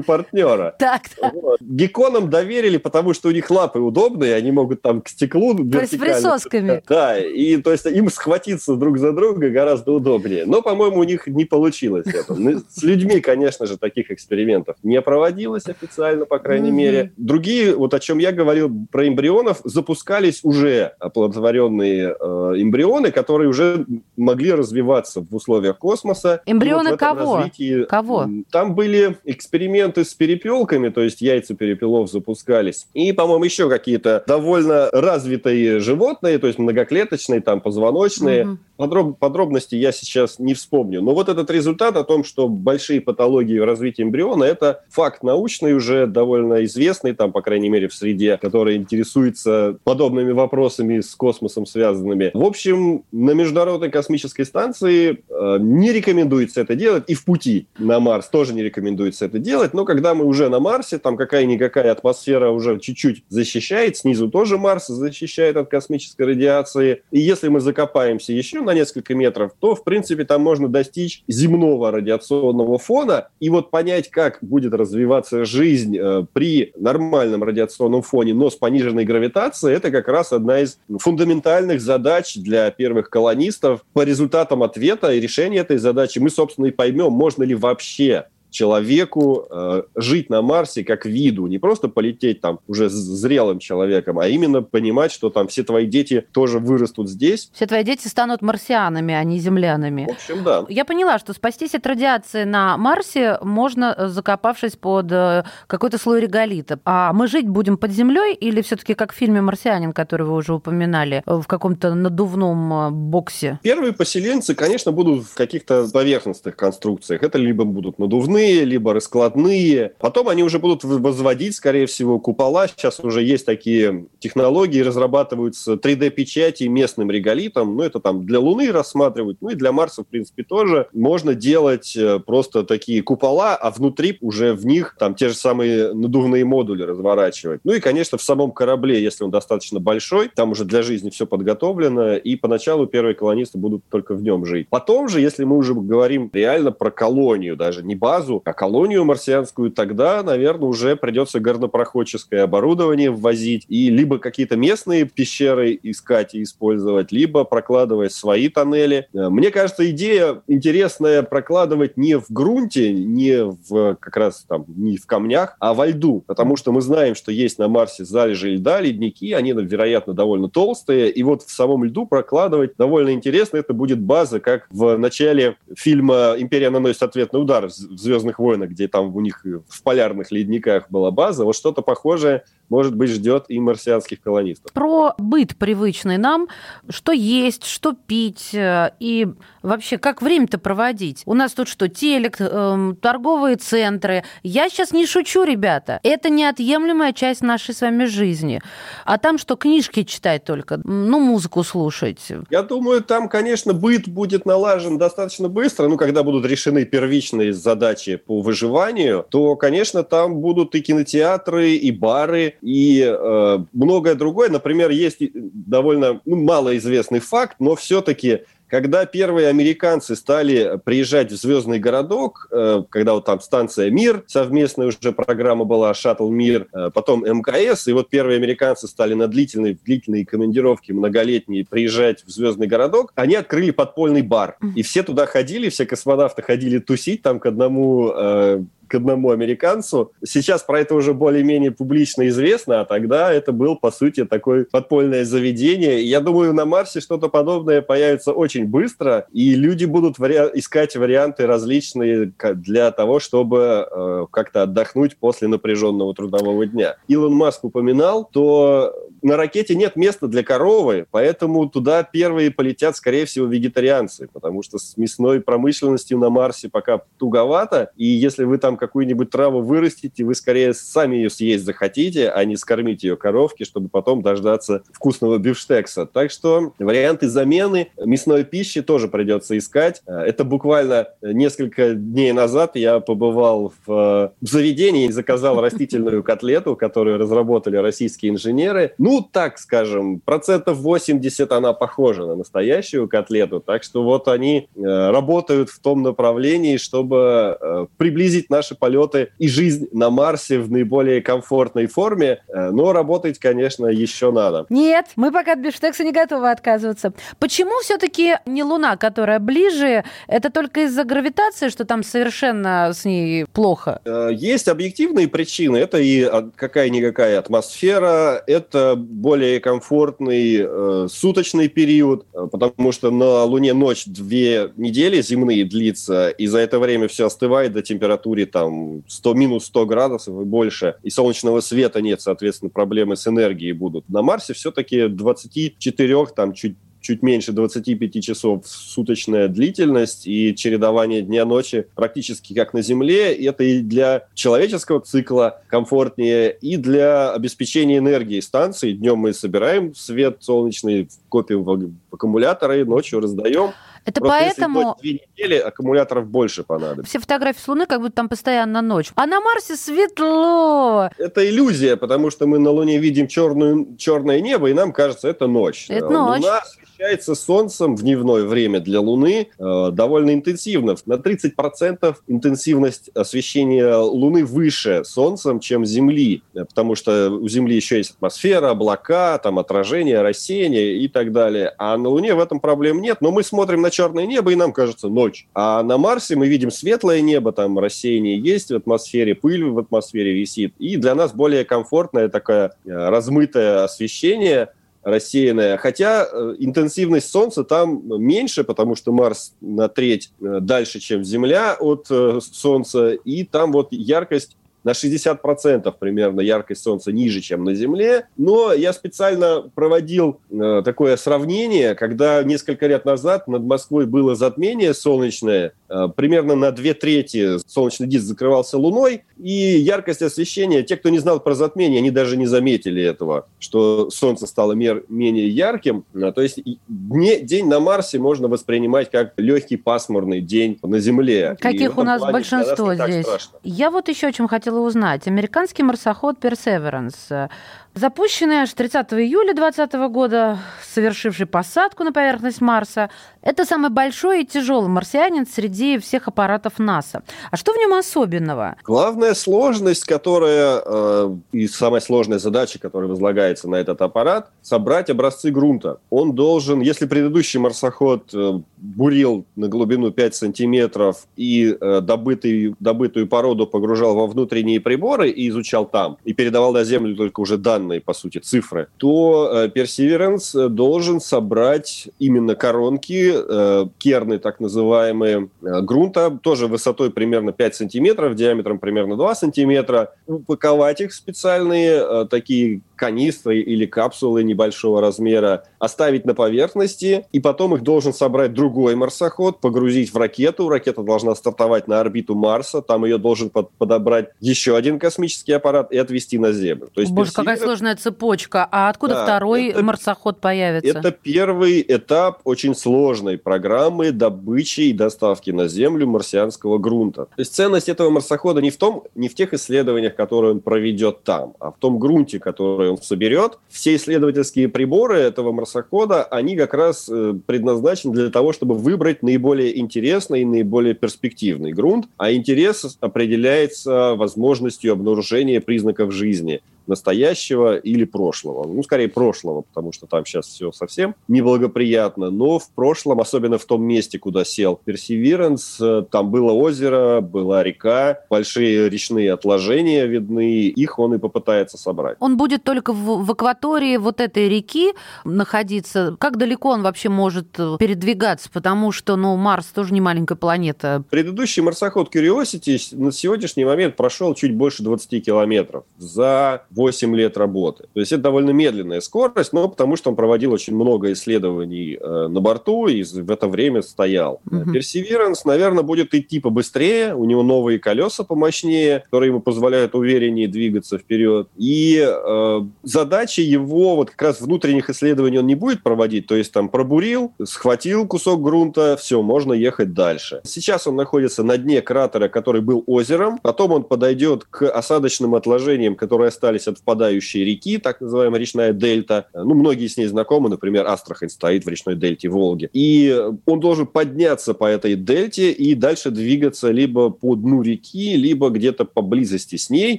партнера. 0.07 0.75
Так, 0.85 1.09
так. 1.09 1.33
Вот. 1.33 1.61
Гекконам 1.61 2.29
доверили, 2.29 2.77
потому 2.77 3.15
что 3.15 3.29
у 3.29 3.33
них 3.33 3.51
лапы 3.51 3.79
удобные, 3.79 4.35
они 4.35 4.53
могут 4.53 4.83
там 4.83 5.01
к 5.01 5.09
стеклу 5.09 5.55
То 5.55 5.81
есть 5.81 5.95
с 5.95 5.99
присосками. 5.99 6.83
Да, 6.87 7.19
и 7.19 7.57
то 7.59 7.73
есть 7.73 7.87
им 7.87 8.11
схватиться 8.11 8.75
друг 8.75 8.99
за 8.99 9.13
друга 9.13 9.49
гораздо 9.51 9.93
удобнее. 9.93 10.45
Но, 10.47 10.63
по-моему, 10.63 10.99
у 10.99 11.05
них 11.05 11.27
не 11.27 11.45
получилось 11.45 12.07
это. 12.07 12.35
Ну, 12.35 12.63
с 12.69 12.83
людьми, 12.83 13.21
конечно 13.21 13.67
же, 13.67 13.79
таких 13.79 14.11
экспериментов 14.11 14.77
не 14.83 15.01
проводилось 15.01 15.67
официально, 15.67 16.25
по 16.25 16.39
крайней 16.39 16.71
мере. 16.71 17.13
Другие, 17.17 17.75
вот 17.85 17.93
о 17.93 18.01
чем 18.01 18.17
я 18.17 18.33
говорил 18.33 18.71
про 18.91 19.07
эмбрионов, 19.07 19.61
запускались 19.65 20.41
уже 20.43 20.93
оплодотворенные 20.99 22.17
э, 22.19 22.25
эмбрионы, 22.57 23.11
которые 23.11 23.51
уже 23.51 23.85
могли 24.17 24.53
развиваться 24.53 25.21
в 25.21 25.35
условиях 25.35 25.77
космоса. 25.77 26.41
Эмбрионы 26.47 26.93
в 26.93 26.95
этом 26.95 27.17
кого? 27.17 27.37
развитии, 27.37 27.85
Кого? 27.85 28.27
Там 28.51 28.75
были 28.75 29.19
эксперименты 29.25 30.07
с 30.07 30.15
перепелками, 30.15 30.89
то 30.89 31.03
есть 31.03 31.21
яйца 31.21 31.55
перепелов 31.55 32.11
запускались. 32.11 32.87
И, 32.95 33.13
по-моему, 33.13 33.45
еще 33.45 33.69
какие-то 33.69 34.25
довольно 34.27 34.89
развитые 34.91 35.79
животные, 35.81 36.39
то 36.39 36.47
есть 36.47 36.59
многоклеточные, 36.59 37.43
там 37.43 37.61
позвоночные. 37.61 38.45
Мгм. 38.47 38.61
Подроб- 38.79 39.15
подробности 39.19 39.77
я 39.77 39.93
сейчас 39.93 40.39
не 40.39 40.55
вспомню. 40.55 41.03
Но 41.03 41.15
вот 41.15 41.29
этот 41.29 41.51
результат 41.51 41.97
о 41.97 42.03
том, 42.03 42.25
что 42.25 42.49
большие 42.49 43.01
патологии 43.01 43.59
в 43.59 43.65
развитии 43.65 44.03
эмбриона, 44.03 44.45
это 44.45 44.83
факт 44.89 45.23
научный 45.23 45.75
уже 45.75 46.07
довольно 46.07 46.65
известный, 46.65 47.13
там, 47.13 47.31
по 47.31 47.43
крайней 47.43 47.69
мере, 47.69 47.74
в 47.87 47.95
среде, 47.95 48.39
которая 48.41 48.77
интересуется 48.77 49.79
подобными 49.85 50.33
вопросами 50.33 51.01
с 51.01 51.15
космосом 51.15 51.67
связанными. 51.67 52.31
В 52.35 52.45
общем, 52.45 53.05
на 53.13 53.33
Международной 53.33 53.91
космической 53.91 54.45
станции 54.45 55.23
э, 55.29 55.59
не 55.61 55.93
рекомендуется 55.93 56.61
это 56.61 56.75
делать, 56.75 57.05
и 57.09 57.15
в 57.15 57.25
пути 57.25 57.67
на 57.79 58.01
Марс 58.01 58.29
тоже 58.29 58.55
не 58.55 58.63
рекомендуется 58.63 59.27
это 59.27 59.39
делать, 59.39 59.75
но 59.75 59.85
когда 59.85 60.15
мы 60.15 60.25
уже 60.25 60.49
на 60.49 60.61
Марсе, 60.61 60.99
там 60.99 61.17
какая-никакая 61.17 61.93
атмосфера 61.93 62.51
уже 62.51 62.79
чуть-чуть 62.79 63.25
защищает, 63.29 63.97
снизу 63.97 64.31
тоже 64.31 64.59
Марс 64.59 64.87
защищает 64.87 65.57
от 65.57 65.69
космической 65.69 66.27
радиации, 66.27 67.03
и 67.11 67.21
если 67.21 67.49
мы 67.49 67.61
закопаемся 67.61 68.33
еще 68.33 68.61
на 68.63 68.75
несколько 68.75 69.15
метров, 69.15 69.53
то, 69.59 69.75
в 69.75 69.85
принципе, 69.85 70.25
там 70.25 70.43
можно 70.43 70.69
достичь 70.69 71.23
земного 71.29 71.91
радиационного 71.91 72.79
фона, 72.79 73.29
и 73.41 73.51
вот 73.51 73.71
понять, 73.71 74.11
как 74.11 74.39
будет 74.41 74.75
развиваться 74.75 75.45
жизнь 75.45 75.97
э, 75.99 76.27
при 76.33 76.73
нормальном 76.77 77.43
радиационном 77.43 77.64
фоне, 78.03 78.35
но 78.35 78.51
с 78.51 78.57
пониженной 78.57 79.05
гравитацией, 79.05 79.77
это 79.77 79.91
как 79.91 80.09
раз 80.09 80.33
одна 80.33 80.61
из 80.61 80.79
фундаментальных 80.89 81.81
задач 81.81 82.37
для 82.37 82.71
первых 82.71 83.11
колонистов. 83.11 83.85
По 83.93 84.03
результатам 84.03 84.63
ответа 84.63 85.13
и 85.13 85.21
решения 85.21 85.59
этой 85.59 85.79
задачи 85.79 86.19
мы, 86.19 86.31
собственно, 86.31 86.67
и 86.67 86.71
поймем, 86.71 87.13
можно 87.13 87.43
ли 87.43 87.55
вообще 87.55 88.27
человеку 88.55 89.47
э, 89.51 89.83
жить 89.97 90.31
на 90.31 90.41
Марсе 90.41 90.85
как 90.85 91.05
виду, 91.05 91.47
не 91.49 91.59
просто 91.59 91.89
полететь 91.89 92.41
там 92.41 92.61
уже 92.69 92.89
зрелым 92.89 93.59
человеком, 93.59 94.19
а 94.21 94.29
именно 94.29 94.63
понимать, 94.63 95.11
что 95.11 95.29
там 95.29 95.49
все 95.49 95.65
твои 95.65 95.87
дети 95.87 96.25
тоже 96.33 96.61
вырастут 96.61 97.11
здесь. 97.11 97.51
Все 97.53 97.67
твои 97.67 97.83
дети 97.83 98.07
станут 98.07 98.43
марсианами, 98.43 99.13
а 99.13 99.25
не 99.25 99.41
землянами. 99.41 100.07
В 100.09 100.13
общем, 100.13 100.45
да. 100.45 100.65
Я 100.69 100.85
поняла, 100.85 101.19
что 101.19 101.33
спастись 101.33 101.75
от 101.75 101.85
радиации 101.87 102.45
на 102.45 102.77
Марсе 102.77 103.39
можно, 103.43 103.95
э, 103.99 104.07
закопавшись 104.07 104.77
под 104.77 105.11
э, 105.11 105.45
какой-то 105.67 105.99
слой 105.99 106.21
реголита. 106.21 106.79
А 106.85 107.13
мы 107.13 107.27
жить 107.27 107.49
будем 107.49 107.77
под 107.77 107.91
землей 107.91 108.35
или 108.35 108.63
все-таки 108.63 108.95
как 108.95 109.13
в 109.13 109.17
фильме 109.17 109.41
«Марсианин», 109.41 109.93
который 109.93 110.27
вы 110.27 110.35
уже 110.37 110.55
упоминали, 110.55 111.25
э, 111.27 111.35
в 111.35 111.47
каком-то 111.49 111.95
надувном 111.95 112.95
боксе? 113.11 113.59
Первые 113.65 113.93
поселенцы, 113.93 114.55
конечно, 114.55 114.93
будут 114.93 115.25
в 115.25 115.35
каких-то 115.35 115.89
поверхностных 115.93 116.55
конструкциях. 116.55 117.25
Это 117.25 117.39
либо 117.39 117.65
будут 117.65 117.99
надувные, 117.99 118.44
либо 118.53 118.93
раскладные. 118.93 119.93
Потом 119.99 120.29
они 120.29 120.43
уже 120.43 120.59
будут 120.59 120.85
возводить, 120.85 121.55
скорее 121.55 121.87
всего, 121.87 122.19
купола. 122.19 122.69
Сейчас 122.69 123.01
уже 123.01 123.23
есть 123.23 123.47
такие 123.47 124.07
технологии, 124.19 124.81
разрабатываются 124.81 125.75
3D-печати 125.75 126.65
местным 126.65 127.11
реголитом. 127.11 127.77
Ну, 127.77 127.83
это 127.83 128.01
там 128.01 128.27
для 128.27 128.41
Луны 128.41 128.71
рассматривают, 128.71 129.39
ну 129.41 129.51
и 129.51 129.55
для 129.55 129.73
Марса, 129.73 130.03
в 130.03 130.07
принципе, 130.07 130.43
тоже. 130.43 130.89
Можно 130.93 131.35
делать 131.35 131.97
просто 132.27 132.65
такие 132.65 133.03
купола, 133.03 133.57
а 133.57 133.71
внутри 133.71 134.19
уже 134.21 134.53
в 134.53 134.67
них 134.67 134.97
там 134.99 135.15
те 135.15 135.29
же 135.29 135.35
самые 135.35 135.95
надувные 135.95 136.45
модули 136.45 136.83
разворачивать. 136.83 137.61
Ну 137.65 137.73
и, 137.73 137.81
конечно, 137.81 138.19
в 138.19 138.23
самом 138.23 138.53
корабле, 138.53 139.03
если 139.03 139.25
он 139.25 139.31
достаточно 139.31 139.81
большой, 139.81 140.29
там 140.35 140.51
уже 140.51 140.65
для 140.65 140.83
жизни 140.83 141.11
все 141.11 141.27
подготовлено, 141.27 142.17
и 142.17 142.37
поначалу 142.37 142.87
первые 142.87 143.15
колонисты 143.15 143.59
будут 143.59 143.85
только 143.89 144.15
в 144.15 144.23
нем 144.23 144.45
жить. 144.45 144.69
Потом 144.69 145.09
же, 145.09 145.21
если 145.21 145.45
мы 145.45 145.57
уже 145.57 145.75
говорим 145.75 146.31
реально 146.33 146.73
про 146.73 146.91
колонию, 146.91 147.57
даже 147.57 147.83
не 147.83 147.95
базу, 147.95 148.34
а 148.45 148.53
колонию 148.53 149.05
марсианскую, 149.05 149.71
тогда, 149.71 150.23
наверное, 150.23 150.69
уже 150.69 150.97
придется 150.97 151.41
горнопроходческое 151.41 152.43
оборудование 152.43 153.11
ввозить 153.11 153.65
и 153.69 153.91
либо 153.91 154.19
какие-то 154.19 154.57
местные 154.57 155.05
пещеры 155.05 155.79
искать 155.83 156.35
и 156.35 156.43
использовать, 156.43 157.13
либо 157.13 157.45
прокладывать 157.45 158.13
свои 158.13 158.49
тоннели. 158.49 159.09
Э, 159.13 159.29
мне 159.29 159.51
кажется, 159.51 159.89
идея 159.91 160.43
интересная 160.49 161.23
прокладывать 161.23 161.97
не 161.97 162.19
в 162.19 162.31
грунте, 162.31 162.93
не 162.93 163.45
в 163.45 163.97
как 163.97 164.17
раз 164.17 164.45
там 164.49 164.65
не 164.69 164.97
в 164.97 165.07
камнях, 165.07 165.57
а 165.61 165.75
во 165.75 165.87
льду, 165.87 166.23
потому 166.27 166.57
что 166.57 166.73
мы 166.73 166.81
знаем, 166.81 167.15
что 167.15 167.33
есть 167.33 167.59
на 167.59 167.69
Марсе 167.69 168.05
залежи 168.05 168.51
льда, 168.51 168.81
ледники, 168.81 169.33
они, 169.33 169.53
вероятно, 169.53 170.15
довольно 170.15 170.49
толстые, 170.49 171.11
и 171.11 171.23
вот 171.23 171.43
в 171.43 171.51
самом 171.51 171.85
льду 171.85 172.07
прокладывать 172.07 172.77
довольно 172.77 173.11
интересно, 173.11 173.59
это 173.59 173.73
будет 173.73 174.01
база, 174.01 174.41
как 174.41 174.67
в 174.71 174.97
начале 174.97 175.57
фильма 175.77 176.35
«Империя 176.39 176.71
наносит 176.71 177.03
ответный 177.03 177.41
удар» 177.41 177.69
в 177.69 177.73
«Звездных 177.73 178.24
войнах», 178.39 178.71
где 178.71 178.89
там 178.89 179.15
у 179.15 179.21
них 179.21 179.45
в 179.45 179.83
полярных 179.83 180.33
ледниках 180.33 180.91
была 180.91 181.11
база, 181.11 181.45
вот 181.45 181.57
что-то 181.57 181.83
похожее 181.83 182.45
может 182.69 182.97
быть, 182.97 183.11
ждет 183.11 183.47
и 183.49 183.61
марсианских 183.61 184.21
колонистов. 184.21 184.73
Про 184.73 185.15
быт 185.19 185.57
привычный 185.57 186.19
нам, 186.19 186.49
что 186.89 187.13
есть, 187.13 187.65
что 187.65 187.93
пить 187.93 188.55
э, 188.55 188.91
и 189.01 189.29
вообще 189.63 189.99
как 189.99 190.23
время-то 190.23 190.59
проводить. 190.59 191.23
У 191.27 191.35
нас 191.35 191.53
тут 191.53 191.69
что, 191.69 191.89
телек, 191.89 192.37
э, 192.39 192.95
торговые 193.01 193.57
центры. 193.57 194.25
Я 194.43 194.69
сейчас 194.69 194.93
не 194.93 195.07
шучу, 195.07 195.45
ребята. 195.45 196.01
Это 196.03 196.31
неотъемлемая 196.31 197.13
часть 197.13 197.43
нашей 197.43 197.75
с 197.75 197.81
вами 197.81 198.05
жизни. 198.07 198.61
А 199.05 199.19
там 199.19 199.39
что, 199.39 199.57
книжки 199.57 200.03
читать 200.03 200.45
только? 200.45 200.81
Ну, 200.85 201.21
музыку 201.21 201.63
слушать? 201.65 202.33
Я 202.51 202.63
думаю, 202.63 203.03
там, 203.03 203.29
конечно, 203.29 203.73
быт 203.73 204.09
будет 204.09 204.47
налажен 204.47 204.99
достаточно 204.99 205.49
быстро. 205.49 205.89
Ну, 205.89 205.97
когда 205.97 206.23
будут 206.23 206.47
решены 206.47 206.85
первичные 206.85 207.53
задачи 207.53 208.04
по 208.13 208.41
выживанию, 208.41 209.25
то, 209.29 209.57
конечно, 209.57 210.03
там 210.03 210.37
будут 210.37 210.75
и 210.75 210.81
кинотеатры, 210.81 211.73
и 211.73 211.91
бары, 211.91 212.55
и 212.63 213.05
э, 213.07 213.59
многое 213.73 214.15
другое. 214.15 214.49
Например, 214.49 214.91
есть 214.91 215.19
довольно 215.35 216.21
ну, 216.25 216.37
малоизвестный 216.37 217.21
факт, 217.21 217.57
но 217.59 217.75
все-таки 217.75 218.41
когда 218.75 219.07
первые 219.07 219.51
американцы 219.51 220.17
стали 220.17 220.81
приезжать 220.85 221.31
в 221.31 221.37
Звездный 221.37 221.79
городок, 221.79 222.49
э, 222.51 222.83
когда 222.91 223.15
вот 223.15 223.25
там 223.25 223.41
станция 223.41 223.89
«Мир», 223.89 224.25
совместная 224.27 224.89
уже 224.89 225.13
программа 225.13 225.65
была 225.65 225.95
«Шаттл 225.95 226.29
Мир», 226.29 226.67
э, 226.73 226.91
потом 226.93 227.25
МКС, 227.25 227.87
и 227.87 227.93
вот 227.93 228.09
первые 228.09 228.37
американцы 228.37 228.89
стали 228.89 229.15
на 229.15 229.29
длительные, 229.29 229.79
длительные 229.85 230.27
командировки 230.27 230.91
многолетние 230.91 231.65
приезжать 231.65 232.25
в 232.25 232.31
Звездный 232.31 232.67
городок, 232.67 233.13
они 233.15 233.37
открыли 233.37 233.71
подпольный 233.71 234.23
бар. 234.23 234.57
И 234.75 234.83
все 234.83 235.05
туда 235.05 235.27
ходили, 235.27 235.69
все 235.69 235.87
космонавты 235.87 236.43
ходили 236.43 236.81
тусить 236.81 237.23
там 237.23 237.39
к 237.39 237.47
одному 237.47 238.11
э, 238.13 238.65
одному 238.95 239.31
американцу. 239.31 240.13
Сейчас 240.25 240.63
про 240.63 240.81
это 240.81 240.95
уже 240.95 241.15
более-менее 241.15 241.71
публично 241.71 242.29
известно, 242.29 242.81
а 242.81 242.85
тогда 242.85 243.33
это 243.33 243.53
был, 243.53 243.77
по 243.77 243.91
сути, 243.91 244.25
такое 244.25 244.67
подпольное 244.71 245.25
заведение. 245.25 246.03
Я 246.03 246.21
думаю, 246.21 246.53
на 246.53 246.65
Марсе 246.65 247.01
что-то 247.01 247.29
подобное 247.29 247.83
появится 247.83 248.33
очень 248.33 248.67
быстро, 248.67 249.27
и 249.33 249.55
люди 249.55 249.85
будут 249.85 250.19
вари- 250.19 250.51
искать 250.55 250.97
варианты 250.97 251.47
различные 251.47 252.33
для 252.55 252.91
того, 252.91 253.21
чтобы 253.21 253.89
э, 253.91 254.27
как-то 254.31 254.63
отдохнуть 254.63 255.17
после 255.17 255.49
напряженного 255.49 256.15
трудового 256.15 256.67
дня. 256.67 256.97
Илон 257.09 257.35
Маск 257.35 257.65
упоминал, 257.65 258.29
то 258.31 258.95
на 259.23 259.37
ракете 259.37 259.75
нет 259.75 259.97
места 259.97 260.29
для 260.29 260.43
коровы, 260.43 261.07
поэтому 261.11 261.69
туда 261.69 262.03
первые 262.03 262.51
полетят, 262.51 262.97
скорее 262.97 263.25
всего, 263.25 263.47
вегетарианцы, 263.47 264.29
потому 264.33 264.63
что 264.63 264.79
с 264.79 264.97
мясной 264.97 265.41
промышленностью 265.41 266.19
на 266.19 266.29
Марсе 266.29 266.69
пока 266.69 267.01
туговато, 267.19 267.91
и 267.97 268.05
если 268.07 268.45
вы 268.45 268.59
там 268.59 268.77
какую-нибудь 268.87 269.31
траву 269.31 269.61
вырастите, 269.61 270.25
вы 270.25 270.35
скорее 270.35 270.75
сами 270.75 271.17
ее 271.17 271.31
съесть 271.31 271.65
захотите, 271.65 272.29
а 272.29 272.45
не 272.45 272.57
скормить 272.57 273.03
ее 273.03 273.17
коровке, 273.17 273.65
чтобы 273.65 273.89
потом 273.89 274.23
дождаться 274.23 274.83
вкусного 274.93 275.39
бифштекса. 275.39 276.07
Так 276.07 276.31
что 276.31 276.73
варианты 276.79 277.29
замены 277.29 277.89
мясной 277.99 278.45
пищи 278.45 278.83
тоже 278.83 279.09
придется 279.09 279.57
искать. 279.57 280.03
Это 280.07 280.45
буквально 280.45 281.09
несколько 281.23 281.95
дней 281.95 282.33
назад 282.33 282.77
я 282.77 283.01
побывал 283.01 283.73
в 283.87 284.33
заведении 284.41 285.07
и 285.07 285.13
заказал 285.13 285.61
растительную 285.63 286.23
котлету, 286.23 286.77
которую 286.77 287.19
разработали 287.19 287.77
российские 287.77 288.33
инженеры. 288.33 288.95
Ну, 288.99 289.27
так 289.31 289.59
скажем, 289.59 290.21
процентов 290.21 290.79
80 290.79 291.51
она 291.53 291.73
похожа 291.73 292.27
на 292.27 292.35
настоящую 292.37 293.09
котлету. 293.09 293.61
Так 293.61 293.83
что 293.83 294.03
вот 294.03 294.29
они 294.29 294.69
э, 294.75 295.11
работают 295.11 295.71
в 295.71 295.79
том 295.81 296.03
направлении, 296.03 296.77
чтобы 296.77 297.59
э, 297.61 297.87
приблизить 297.97 298.51
наши 298.65 298.75
полеты 298.75 299.29
и 299.39 299.49
жизнь 299.49 299.89
на 299.93 300.11
Марсе 300.11 300.59
в 300.59 300.71
наиболее 300.71 301.21
комфортной 301.21 301.87
форме. 301.87 302.43
Э, 302.49 302.71
но 302.71 302.93
работать, 302.93 303.39
конечно, 303.39 303.87
еще 303.87 304.33
надо. 304.33 304.67
Нет, 304.71 305.07
мы 305.17 305.31
пока 305.31 305.53
от 305.53 305.59
бифштекса 305.59 306.05
не 306.05 306.13
готовы 306.13 306.51
отказываться. 306.51 307.13
Почему 307.39 307.79
все-таки 307.83 308.37
не 308.47 308.63
Луна, 308.63 308.97
которая 308.97 309.39
ближе, 309.39 310.05
это 310.29 310.51
только 310.51 310.85
из-за 310.85 311.05
гравитации, 311.05 311.69
что 311.69 311.85
там 311.85 312.03
совершенно 312.03 312.93
с 312.95 313.05
ней 313.05 313.45
плохо? 313.53 314.01
Есть 314.31 314.69
объективные 314.69 315.29
причины. 315.29 315.77
Это 315.77 315.99
и 315.99 316.27
какая-никакая 316.57 317.39
атмосфера, 317.39 318.43
это 318.47 318.95
более 318.97 319.61
комфортный 319.61 320.65
э, 320.67 321.09
суточный 321.11 321.69
период, 321.69 322.25
э, 322.33 322.47
потому 322.51 322.93
что 322.93 323.11
на 323.11 323.45
Луне 323.45 323.75
ночь 323.75 324.05
две 324.07 324.73
недели 324.77 325.21
земные 325.21 325.65
длится, 325.65 326.31
и 326.31 326.47
за 326.47 326.59
это 326.59 326.79
время 326.79 327.09
все 327.09 327.27
остывает 327.27 327.73
до 327.73 327.83
температуры 327.83 328.47
там 328.55 329.03
100, 329.09 329.35
минус 329.35 329.67
100 329.67 329.87
градусов 329.87 330.41
и 330.41 330.45
больше, 330.45 330.95
и 331.03 331.11
солнечного 331.11 331.61
света 331.61 332.01
нет, 332.01 332.21
соответственно, 332.21 332.71
проблемы 332.71 333.17
с 333.17 333.27
энергией 333.27 333.73
будут. 333.73 334.09
На 334.09 334.23
Марсе 334.23 334.55
все-таки 334.55 335.09
24, 335.09 336.27
там 336.27 336.53
чуть 336.55 336.77
чуть 337.01 337.23
меньше 337.23 337.53
25 337.53 338.25
часов 338.25 338.67
суточная 338.67 339.49
длительность 339.49 340.27
и 340.27 340.55
чередование 340.55 341.21
дня-ночи 341.21 341.87
практически 341.95 342.55
как 342.55 342.73
на 342.73 342.81
Земле. 342.81 343.35
И 343.35 343.45
это 343.45 343.63
и 343.63 343.81
для 343.81 344.27
человеческого 344.33 345.01
цикла 345.01 345.61
комфортнее, 345.67 346.57
и 346.63 346.77
для 346.77 347.33
обеспечения 347.33 347.99
энергии 347.99 348.41
станции. 348.41 348.93
Днем 348.93 349.19
мы 349.19 349.35
собираем 349.35 349.95
свет 349.95 350.39
солнечный, 350.41 351.09
копим 351.29 351.63
в 351.63 351.93
аккумуляторы, 352.11 352.87
ночью 352.87 353.21
раздаем. 353.21 353.73
Это 354.05 354.21
Просто 354.21 354.39
поэтому... 354.39 354.97
две 355.01 355.13
недели 355.15 355.57
аккумуляторов 355.57 356.27
больше 356.27 356.63
понадобится. 356.63 357.09
Все 357.09 357.19
фотографии 357.19 357.61
с 357.61 357.69
Луны 357.69 357.87
как 357.87 358.01
будто 358.01 358.15
там 358.15 358.29
постоянно 358.29 358.83
ночь. 358.83 359.11
А 359.15 359.27
на 359.27 359.41
Марсе 359.41 359.77
светло. 359.77 361.11
Это 361.19 361.49
иллюзия, 361.49 361.97
потому 361.97 362.31
что 362.31 362.47
мы 362.47 362.59
на 362.59 362.71
Луне 362.71 362.99
видим 362.99 363.29
черную, 363.29 363.97
черное 363.97 364.41
небо, 364.41 364.69
и 364.69 364.75
нам 364.75 364.93
кажется, 364.93 365.29
это 365.29 365.47
ночь. 365.47 365.87
Это 365.89 366.09
ночь. 366.09 366.43
Луна 366.43 366.59
освещается 366.59 367.35
солнцем 367.35 367.97
в 367.97 368.03
дневное 368.03 368.45
время 368.45 368.81
для 368.81 369.01
Луны 369.01 369.49
э, 369.59 369.91
довольно 369.93 370.33
интенсивно. 370.33 370.97
На 371.07 371.15
30% 371.15 372.17
интенсивность 372.29 373.11
освещения 373.15 373.97
Луны 373.97 374.45
выше 374.45 375.03
солнцем, 375.05 375.61
чем 375.61 375.85
Земли, 375.85 376.43
э, 376.55 376.65
потому 376.65 376.95
что 376.95 377.31
у 377.31 377.49
Земли 377.49 377.77
еще 377.77 377.99
есть 377.99 378.13
атмосфера, 378.13 378.71
облака, 378.71 379.39
там 379.39 379.59
отражение, 379.59 380.23
рассеяние 380.23 380.99
и 380.99 381.09
так 381.09 381.33
далее. 381.33 381.75
А 381.79 381.97
на 381.97 382.09
Луне 382.09 382.35
в 382.35 382.41
этом 382.41 382.61
проблем 382.61 383.01
нет, 383.01 383.19
но 383.21 383.31
мы 383.31 383.43
смотрим 383.43 383.83
на 383.83 383.91
черное 383.95 384.27
небо, 384.27 384.53
и 384.53 384.57
нам 384.57 384.73
кажется 384.73 385.09
ночь. 385.09 385.47
А 385.55 385.83
на 385.83 385.97
Марсе 385.99 386.37
мы 386.37 386.49
видим 386.49 386.71
светлое 386.71 387.21
небо, 387.21 387.53
там 387.53 387.79
рассеяние 387.79 388.39
есть 388.39 388.71
в 388.71 388.77
атмосфере, 388.77 389.35
пыль 389.35 389.65
в 389.65 389.79
атмосфере 389.79 390.33
висит, 390.35 390.75
и 390.79 390.97
для 390.97 391.15
нас 391.15 391.33
более 391.33 391.65
комфортное 391.65 392.29
такое 392.29 392.73
э, 392.85 392.91
размытое 392.91 393.85
освещение– 393.85 394.71
рассеянная. 395.05 395.77
Хотя 395.77 396.27
э, 396.31 396.57
интенсивность 396.59 397.31
Солнца 397.31 397.63
там 397.63 398.03
меньше, 398.21 398.65
потому 398.65 398.97
что 398.97 399.13
Марс 399.13 399.55
на 399.61 399.89
треть 399.89 400.33
э, 400.41 400.59
дальше, 400.61 400.99
чем 400.99 401.23
Земля 401.25 401.77
от 401.79 402.09
Солнца, 402.41 403.13
и 403.13 403.45
там 403.45 403.73
вот 403.73 403.89
яркость 403.93 404.57
на 404.85 404.91
60% 404.91 405.93
примерно 405.99 406.41
яркость 406.41 406.83
Солнца 406.83 407.11
ниже, 407.11 407.41
чем 407.41 407.65
на 407.65 407.75
Земле. 407.75 408.27
Но 408.37 408.73
я 408.73 408.93
специально 408.93 409.65
проводил 409.75 410.41
э, 410.51 410.83
такое 410.85 411.17
сравнение, 411.17 411.95
когда 411.95 412.43
несколько 412.43 412.87
лет 412.87 413.05
назад 413.05 413.49
над 413.49 413.63
Москвой 413.63 414.07
было 414.07 414.35
затмение 414.35 414.95
солнечное, 414.95 415.73
э, 415.89 416.09
примерно 416.15 416.55
на 416.55 416.71
две 416.71 416.95
трети 416.95 417.57
солнечный 417.67 418.07
диск 418.07 418.25
закрывался 418.25 418.79
Луной, 418.79 419.25
и 419.39 419.51
яркость 419.51 420.23
освещения, 420.23 420.83
те, 420.83 420.97
кто 420.97 421.09
не 421.09 421.19
знал 421.19 421.41
про 421.41 421.55
затмение, 421.55 421.99
они 421.99 422.11
даже 422.11 422.37
не 422.37 422.47
заметили 422.47 423.03
этого, 423.03 423.47
что 423.59 424.11
Солнце 424.11 424.47
стало 424.47 424.73
мер, 424.73 425.05
менее 425.09 425.49
ярким. 425.49 426.05
Э, 426.15 426.31
то 426.35 426.43
есть 426.43 426.61
дне, 426.89 427.41
день 427.41 427.67
на 427.67 427.81
Марсе 427.81 428.19
можно 428.19 428.49
воспринимать 428.49 429.11
как 429.11 429.33
легкий 429.39 429.77
пасмурный 429.77 430.43
день 430.43 430.79
на 430.83 431.01
Земле. 431.01 431.57
Каких 431.59 431.97
у 431.97 432.03
нас 432.03 432.21
большинство 432.21 432.95
здесь? 432.95 433.27
Я 433.63 433.91
вот 433.91 434.09
еще 434.09 434.27
о 434.27 434.33
чем 434.33 434.47
хотела 434.47 434.74
хотела 434.75 434.81
узнать. 434.81 435.29
Американский 435.29 435.83
марсоход 435.83 436.39
Perseverance 436.39 437.49
запущенный 437.95 438.63
аж 438.63 438.73
30 438.73 439.13
июля 439.15 439.55
2020 439.55 440.13
года, 440.13 440.59
совершивший 440.83 441.47
посадку 441.47 442.05
на 442.05 442.13
поверхность 442.13 442.61
Марса. 442.61 443.09
Это 443.45 443.67
самый 443.67 443.91
большой 443.91 444.43
и 444.43 444.47
тяжелый 444.47 444.89
марсианин 444.89 445.47
среди 445.47 445.99
всех 445.99 446.29
аппаратов 446.29 446.79
НАСА. 446.79 447.23
А 447.51 447.57
что 447.59 447.75
в 447.75 447.77
нем 447.77 447.93
особенного? 447.93 448.77
Главная 448.83 449.35
сложность, 449.35 450.05
которая 450.05 450.83
э, 450.85 451.37
и 451.53 451.67
самая 451.67 452.01
сложная 452.01 452.39
задача, 452.39 452.79
которая 452.79 453.11
возлагается 453.11 453.69
на 453.69 453.77
этот 453.77 454.01
аппарат, 454.01 454.51
собрать 454.63 455.11
образцы 455.11 455.51
грунта. 455.51 455.99
Он 456.09 456.33
должен, 456.33 456.81
если 456.81 457.05
предыдущий 457.05 457.61
марсоход 457.61 458.31
э, 458.33 458.61
бурил 458.79 459.45
на 459.57 459.69
глубину 459.69 460.11
5 460.11 460.35
сантиметров 460.35 461.27
и 461.37 461.77
э, 461.79 462.01
добытый, 462.01 462.75
добытую 462.81 463.27
породу 463.27 463.67
погружал 463.67 464.15
во 464.15 464.27
внутренние 464.27 464.81
приборы 464.81 465.29
и 465.29 465.49
изучал 465.51 465.85
там, 465.85 466.17
и 466.25 466.33
передавал 466.33 466.73
на 466.73 466.85
Землю 466.85 467.15
только 467.15 467.41
уже 467.41 467.59
данные, 467.59 468.01
по 468.01 468.15
сути, 468.15 468.39
цифры, 468.39 468.89
то 468.97 469.51
э, 469.53 469.69
Perseverance 469.69 470.59
э, 470.59 470.69
должен 470.69 471.21
собрать 471.21 472.09
именно 472.19 472.55
коронки, 472.55 473.34
э, 473.37 473.87
керны 473.99 474.39
так 474.39 474.61
называемые, 474.61 475.49
грунта, 475.61 476.31
тоже 476.43 476.67
высотой 476.67 477.11
примерно 477.11 477.53
5 477.53 477.75
сантиметров, 477.75 478.35
диаметром 478.35 478.79
примерно 478.79 479.17
2 479.17 479.35
сантиметра, 479.35 480.15
упаковать 480.27 481.01
их 481.01 481.11
в 481.11 481.15
специальные 481.15 482.27
такие 482.27 482.81
канистры 482.97 483.61
или 483.61 483.87
капсулы 483.87 484.45
небольшого 484.45 485.01
размера, 485.01 485.65
оставить 485.79 486.25
на 486.25 486.35
поверхности, 486.35 487.27
и 487.33 487.41
потом 487.41 487.75
их 487.75 487.83
должен 487.83 488.13
собрать 488.13 488.53
другой 488.55 488.95
марсоход, 488.95 489.61
погрузить 489.61 490.13
в 490.13 490.17
ракету. 490.17 490.69
Ракета 490.69 491.03
должна 491.03 491.35
стартовать 491.35 491.89
на 491.89 492.01
орбиту 492.01 492.35
Марса, 492.35 492.83
там 492.83 493.05
ее 493.05 493.19
должен 493.19 493.51
под 493.51 493.71
подобрать 493.79 494.31
еще 494.41 494.77
один 494.77 494.99
космический 494.99 495.53
аппарат 495.53 495.93
и 495.93 495.99
отвезти 495.99 496.39
на 496.39 496.53
Землю. 496.53 496.89
То 496.93 497.01
есть 497.01 497.13
Боже, 497.13 497.33
какая 497.33 497.57
сложная 497.57 497.97
цепочка. 497.97 498.69
А 498.71 498.89
откуда 498.89 499.15
да, 499.15 499.25
второй 499.25 499.69
это, 499.69 499.83
марсоход 499.83 500.41
появится? 500.41 500.99
Это 500.99 501.11
первый 501.11 501.85
этап 501.87 502.41
очень 502.45 502.75
сложной 502.75 503.39
программы 503.39 504.13
добычи 504.13 504.81
и 504.83 504.93
доставки 504.93 505.51
на 505.51 505.69
Землю 505.69 506.07
марсианского 506.07 506.79
грунта. 506.79 507.27
То 507.27 507.41
есть 507.41 507.55
ценность 507.55 507.89
этого 507.89 508.11
марсохода 508.11 508.61
не 508.61 508.71
в 508.71 508.77
том, 508.77 509.05
не 509.15 509.29
в 509.29 509.35
тех 509.35 509.53
исследованиях, 509.53 510.15
которые 510.15 510.53
он 510.53 510.61
проведет 510.61 511.25
там, 511.25 511.55
а 511.61 511.71
в 511.71 511.77
том 511.79 511.99
грунте, 511.99 512.39
который 512.39 512.84
который 512.85 512.91
он 512.91 513.03
соберет. 513.03 513.59
Все 513.69 513.97
исследовательские 513.97 514.69
приборы 514.69 515.19
этого 515.19 515.53
марсохода, 515.53 516.25
они 516.25 516.57
как 516.57 516.75
раз 516.75 517.09
э, 517.09 517.35
предназначены 517.47 518.15
для 518.15 518.31
того, 518.31 518.53
чтобы 518.53 518.75
выбрать 518.75 519.23
наиболее 519.23 519.79
интересный 519.79 520.43
и 520.43 520.45
наиболее 520.45 520.95
перспективный 520.95 521.73
грунт, 521.73 522.07
а 522.17 522.33
интерес 522.33 522.97
определяется 523.01 524.15
возможностью 524.15 524.93
обнаружения 524.93 525.61
признаков 525.61 526.13
жизни 526.13 526.61
настоящего 526.87 527.77
или 527.77 528.05
прошлого. 528.05 528.67
Ну, 528.67 528.83
скорее 528.83 529.09
прошлого, 529.09 529.63
потому 529.63 529.93
что 529.93 530.07
там 530.07 530.25
сейчас 530.25 530.47
все 530.47 530.73
совсем 530.73 531.15
неблагоприятно. 531.29 532.31
Но 532.31 532.59
в 532.59 532.71
прошлом, 532.71 533.21
особенно 533.21 533.59
в 533.59 533.65
том 533.65 533.83
месте, 533.83 534.19
куда 534.19 534.45
сел 534.45 534.81
Персеверанс, 534.85 535.81
там 536.11 536.31
было 536.31 536.53
озеро, 536.53 537.21
была 537.21 537.63
река, 537.63 538.21
большие 538.31 538.89
речные 538.89 539.33
отложения 539.33 540.07
видны, 540.07 540.69
их 540.69 540.99
он 540.99 541.15
и 541.15 541.19
попытается 541.19 541.79
собрать. 541.79 542.17
Он 542.21 542.37
будет 542.37 542.65
только 542.65 542.93
в, 542.93 543.25
в 543.25 543.31
акватории 543.31 543.97
вот 543.97 544.21
этой 544.21 544.49
реки 544.49 544.93
находиться. 545.25 546.17
Как 546.19 546.37
далеко 546.37 546.71
он 546.71 546.83
вообще 546.83 547.09
может 547.09 547.59
э, 547.59 547.77
передвигаться? 547.79 548.49
Потому 548.53 548.93
что, 548.93 549.17
ну, 549.17 549.37
Марс 549.37 549.67
тоже 549.67 549.93
не 549.93 550.01
маленькая 550.01 550.37
планета. 550.37 551.05
Предыдущий 551.11 551.63
марсоход 551.63 552.15
Curiosity 552.15 552.79
на 552.97 553.13
сегодняшний 553.13 553.65
момент 553.65 553.97
прошел 553.97 554.35
чуть 554.35 554.55
больше 554.55 554.83
20 554.83 555.25
километров 555.25 555.85
за 555.99 556.65
8 556.75 557.17
лет 557.17 557.37
работы. 557.37 557.85
То 557.93 558.01
есть 558.01 558.13
это 558.13 558.23
довольно 558.23 558.51
медленная 558.51 559.01
скорость, 559.01 559.53
но 559.53 559.69
потому 559.69 559.97
что 559.97 560.11
он 560.11 560.17
проводил 560.17 560.53
очень 560.53 560.75
много 560.75 561.13
исследований 561.13 561.99
э, 562.01 562.29
на 562.29 562.41
борту 562.41 562.87
и 562.89 563.03
в 563.03 563.31
это 563.31 563.49
время 563.49 563.83
стоял. 563.83 564.41
Угу. 564.51 564.73
Perseverance, 564.73 565.41
наверное, 565.45 565.83
будет 565.83 566.15
идти 566.15 566.41
побыстрее, 566.41 567.15
у 567.15 567.25
него 567.25 567.43
новые 567.43 567.79
колеса 567.79 568.25
помощнее, 568.25 569.01
которые 569.01 569.31
ему 569.31 569.41
позволяют 569.41 569.95
увереннее 569.95 570.49
двигаться 570.49 570.99
вперед. 570.99 571.49
И 571.57 572.05
э, 572.05 572.61
задача 572.83 573.43
его, 573.43 573.97
вот 573.97 574.11
как 574.11 574.23
раз 574.23 574.41
внутренних 574.41 574.91
исследований 574.91 575.39
он 575.39 575.47
не 575.47 575.55
будет 575.55 575.83
проводить, 575.83 576.27
то 576.27 576.35
есть 576.35 576.53
там 576.53 576.69
пробурил, 576.69 577.33
схватил 577.45 578.07
кусок 578.07 578.43
грунта, 578.43 578.97
все, 578.99 579.23
можно 579.23 579.53
ехать 579.53 579.95
дальше. 579.95 580.41
Сейчас 580.45 580.87
он 580.87 580.97
находится 580.97 581.43
на 581.43 581.57
дне 581.59 581.83
кратера, 581.83 582.29
который 582.29 582.61
был 582.61 582.83
озером, 582.87 583.39
потом 583.39 583.73
он 583.73 583.85
подойдет 583.85 584.45
к 584.45 584.69
осадочным 584.69 585.35
отложениям, 585.35 585.95
которые 585.95 586.29
остались 586.29 586.64
остались 586.65 586.69
от 586.69 586.79
впадающей 586.79 587.45
реки, 587.45 587.79
так 587.79 588.01
называемая 588.01 588.41
речная 588.41 588.73
дельта. 588.73 589.27
Ну, 589.35 589.55
многие 589.55 589.87
с 589.87 589.97
ней 589.97 590.07
знакомы, 590.07 590.49
например, 590.49 590.87
Астрахань 590.87 591.29
стоит 591.29 591.65
в 591.65 591.69
речной 591.69 591.97
дельте 591.97 592.29
Волги. 592.29 592.69
И 592.73 593.15
он 593.47 593.61
должен 593.61 593.87
подняться 593.87 594.55
по 594.55 594.65
этой 594.65 594.97
дельте 594.97 595.53
и 595.53 595.75
дальше 595.75 596.11
двигаться 596.11 596.71
либо 596.71 597.11
по 597.11 597.35
дну 597.37 597.63
реки, 597.63 598.17
либо 598.17 598.51
где-то 598.51 598.85
поблизости 598.85 599.57
с 599.57 599.71
ней. 599.71 599.99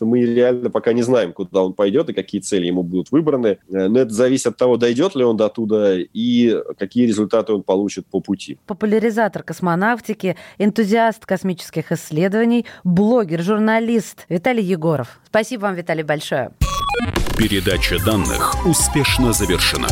Мы 0.00 0.20
реально 0.24 0.70
пока 0.70 0.92
не 0.92 1.02
знаем, 1.02 1.32
куда 1.32 1.62
он 1.62 1.72
пойдет 1.72 2.08
и 2.10 2.12
какие 2.12 2.40
цели 2.40 2.66
ему 2.66 2.82
будут 2.82 3.10
выбраны. 3.10 3.58
Но 3.68 3.98
это 3.98 4.10
зависит 4.10 4.46
от 4.46 4.56
того, 4.56 4.76
дойдет 4.76 5.14
ли 5.14 5.24
он 5.24 5.36
до 5.36 5.48
туда 5.48 5.96
и 5.98 6.56
какие 6.78 7.06
результаты 7.06 7.52
он 7.52 7.62
получит 7.62 8.06
по 8.06 8.20
пути. 8.20 8.58
Популяризатор 8.66 9.42
космонавтики, 9.42 10.36
энтузиаст 10.58 11.26
космических 11.26 11.92
исследований, 11.92 12.66
блогер, 12.84 13.42
журналист 13.42 14.26
Виталий 14.28 14.64
Егоров. 14.64 15.20
Спасибо 15.26 15.62
вам, 15.62 15.74
Виталий, 15.74 16.02
большое. 16.02 16.51
Передача 17.36 17.98
данных 17.98 18.66
успешно 18.66 19.32
завершена. 19.32 19.88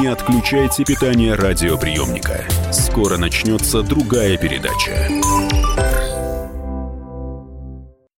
Не 0.00 0.08
отключайте 0.08 0.84
питание 0.84 1.34
радиоприемника. 1.34 2.44
Скоро 2.72 3.16
начнется 3.16 3.82
другая 3.82 4.36
передача. 4.36 5.08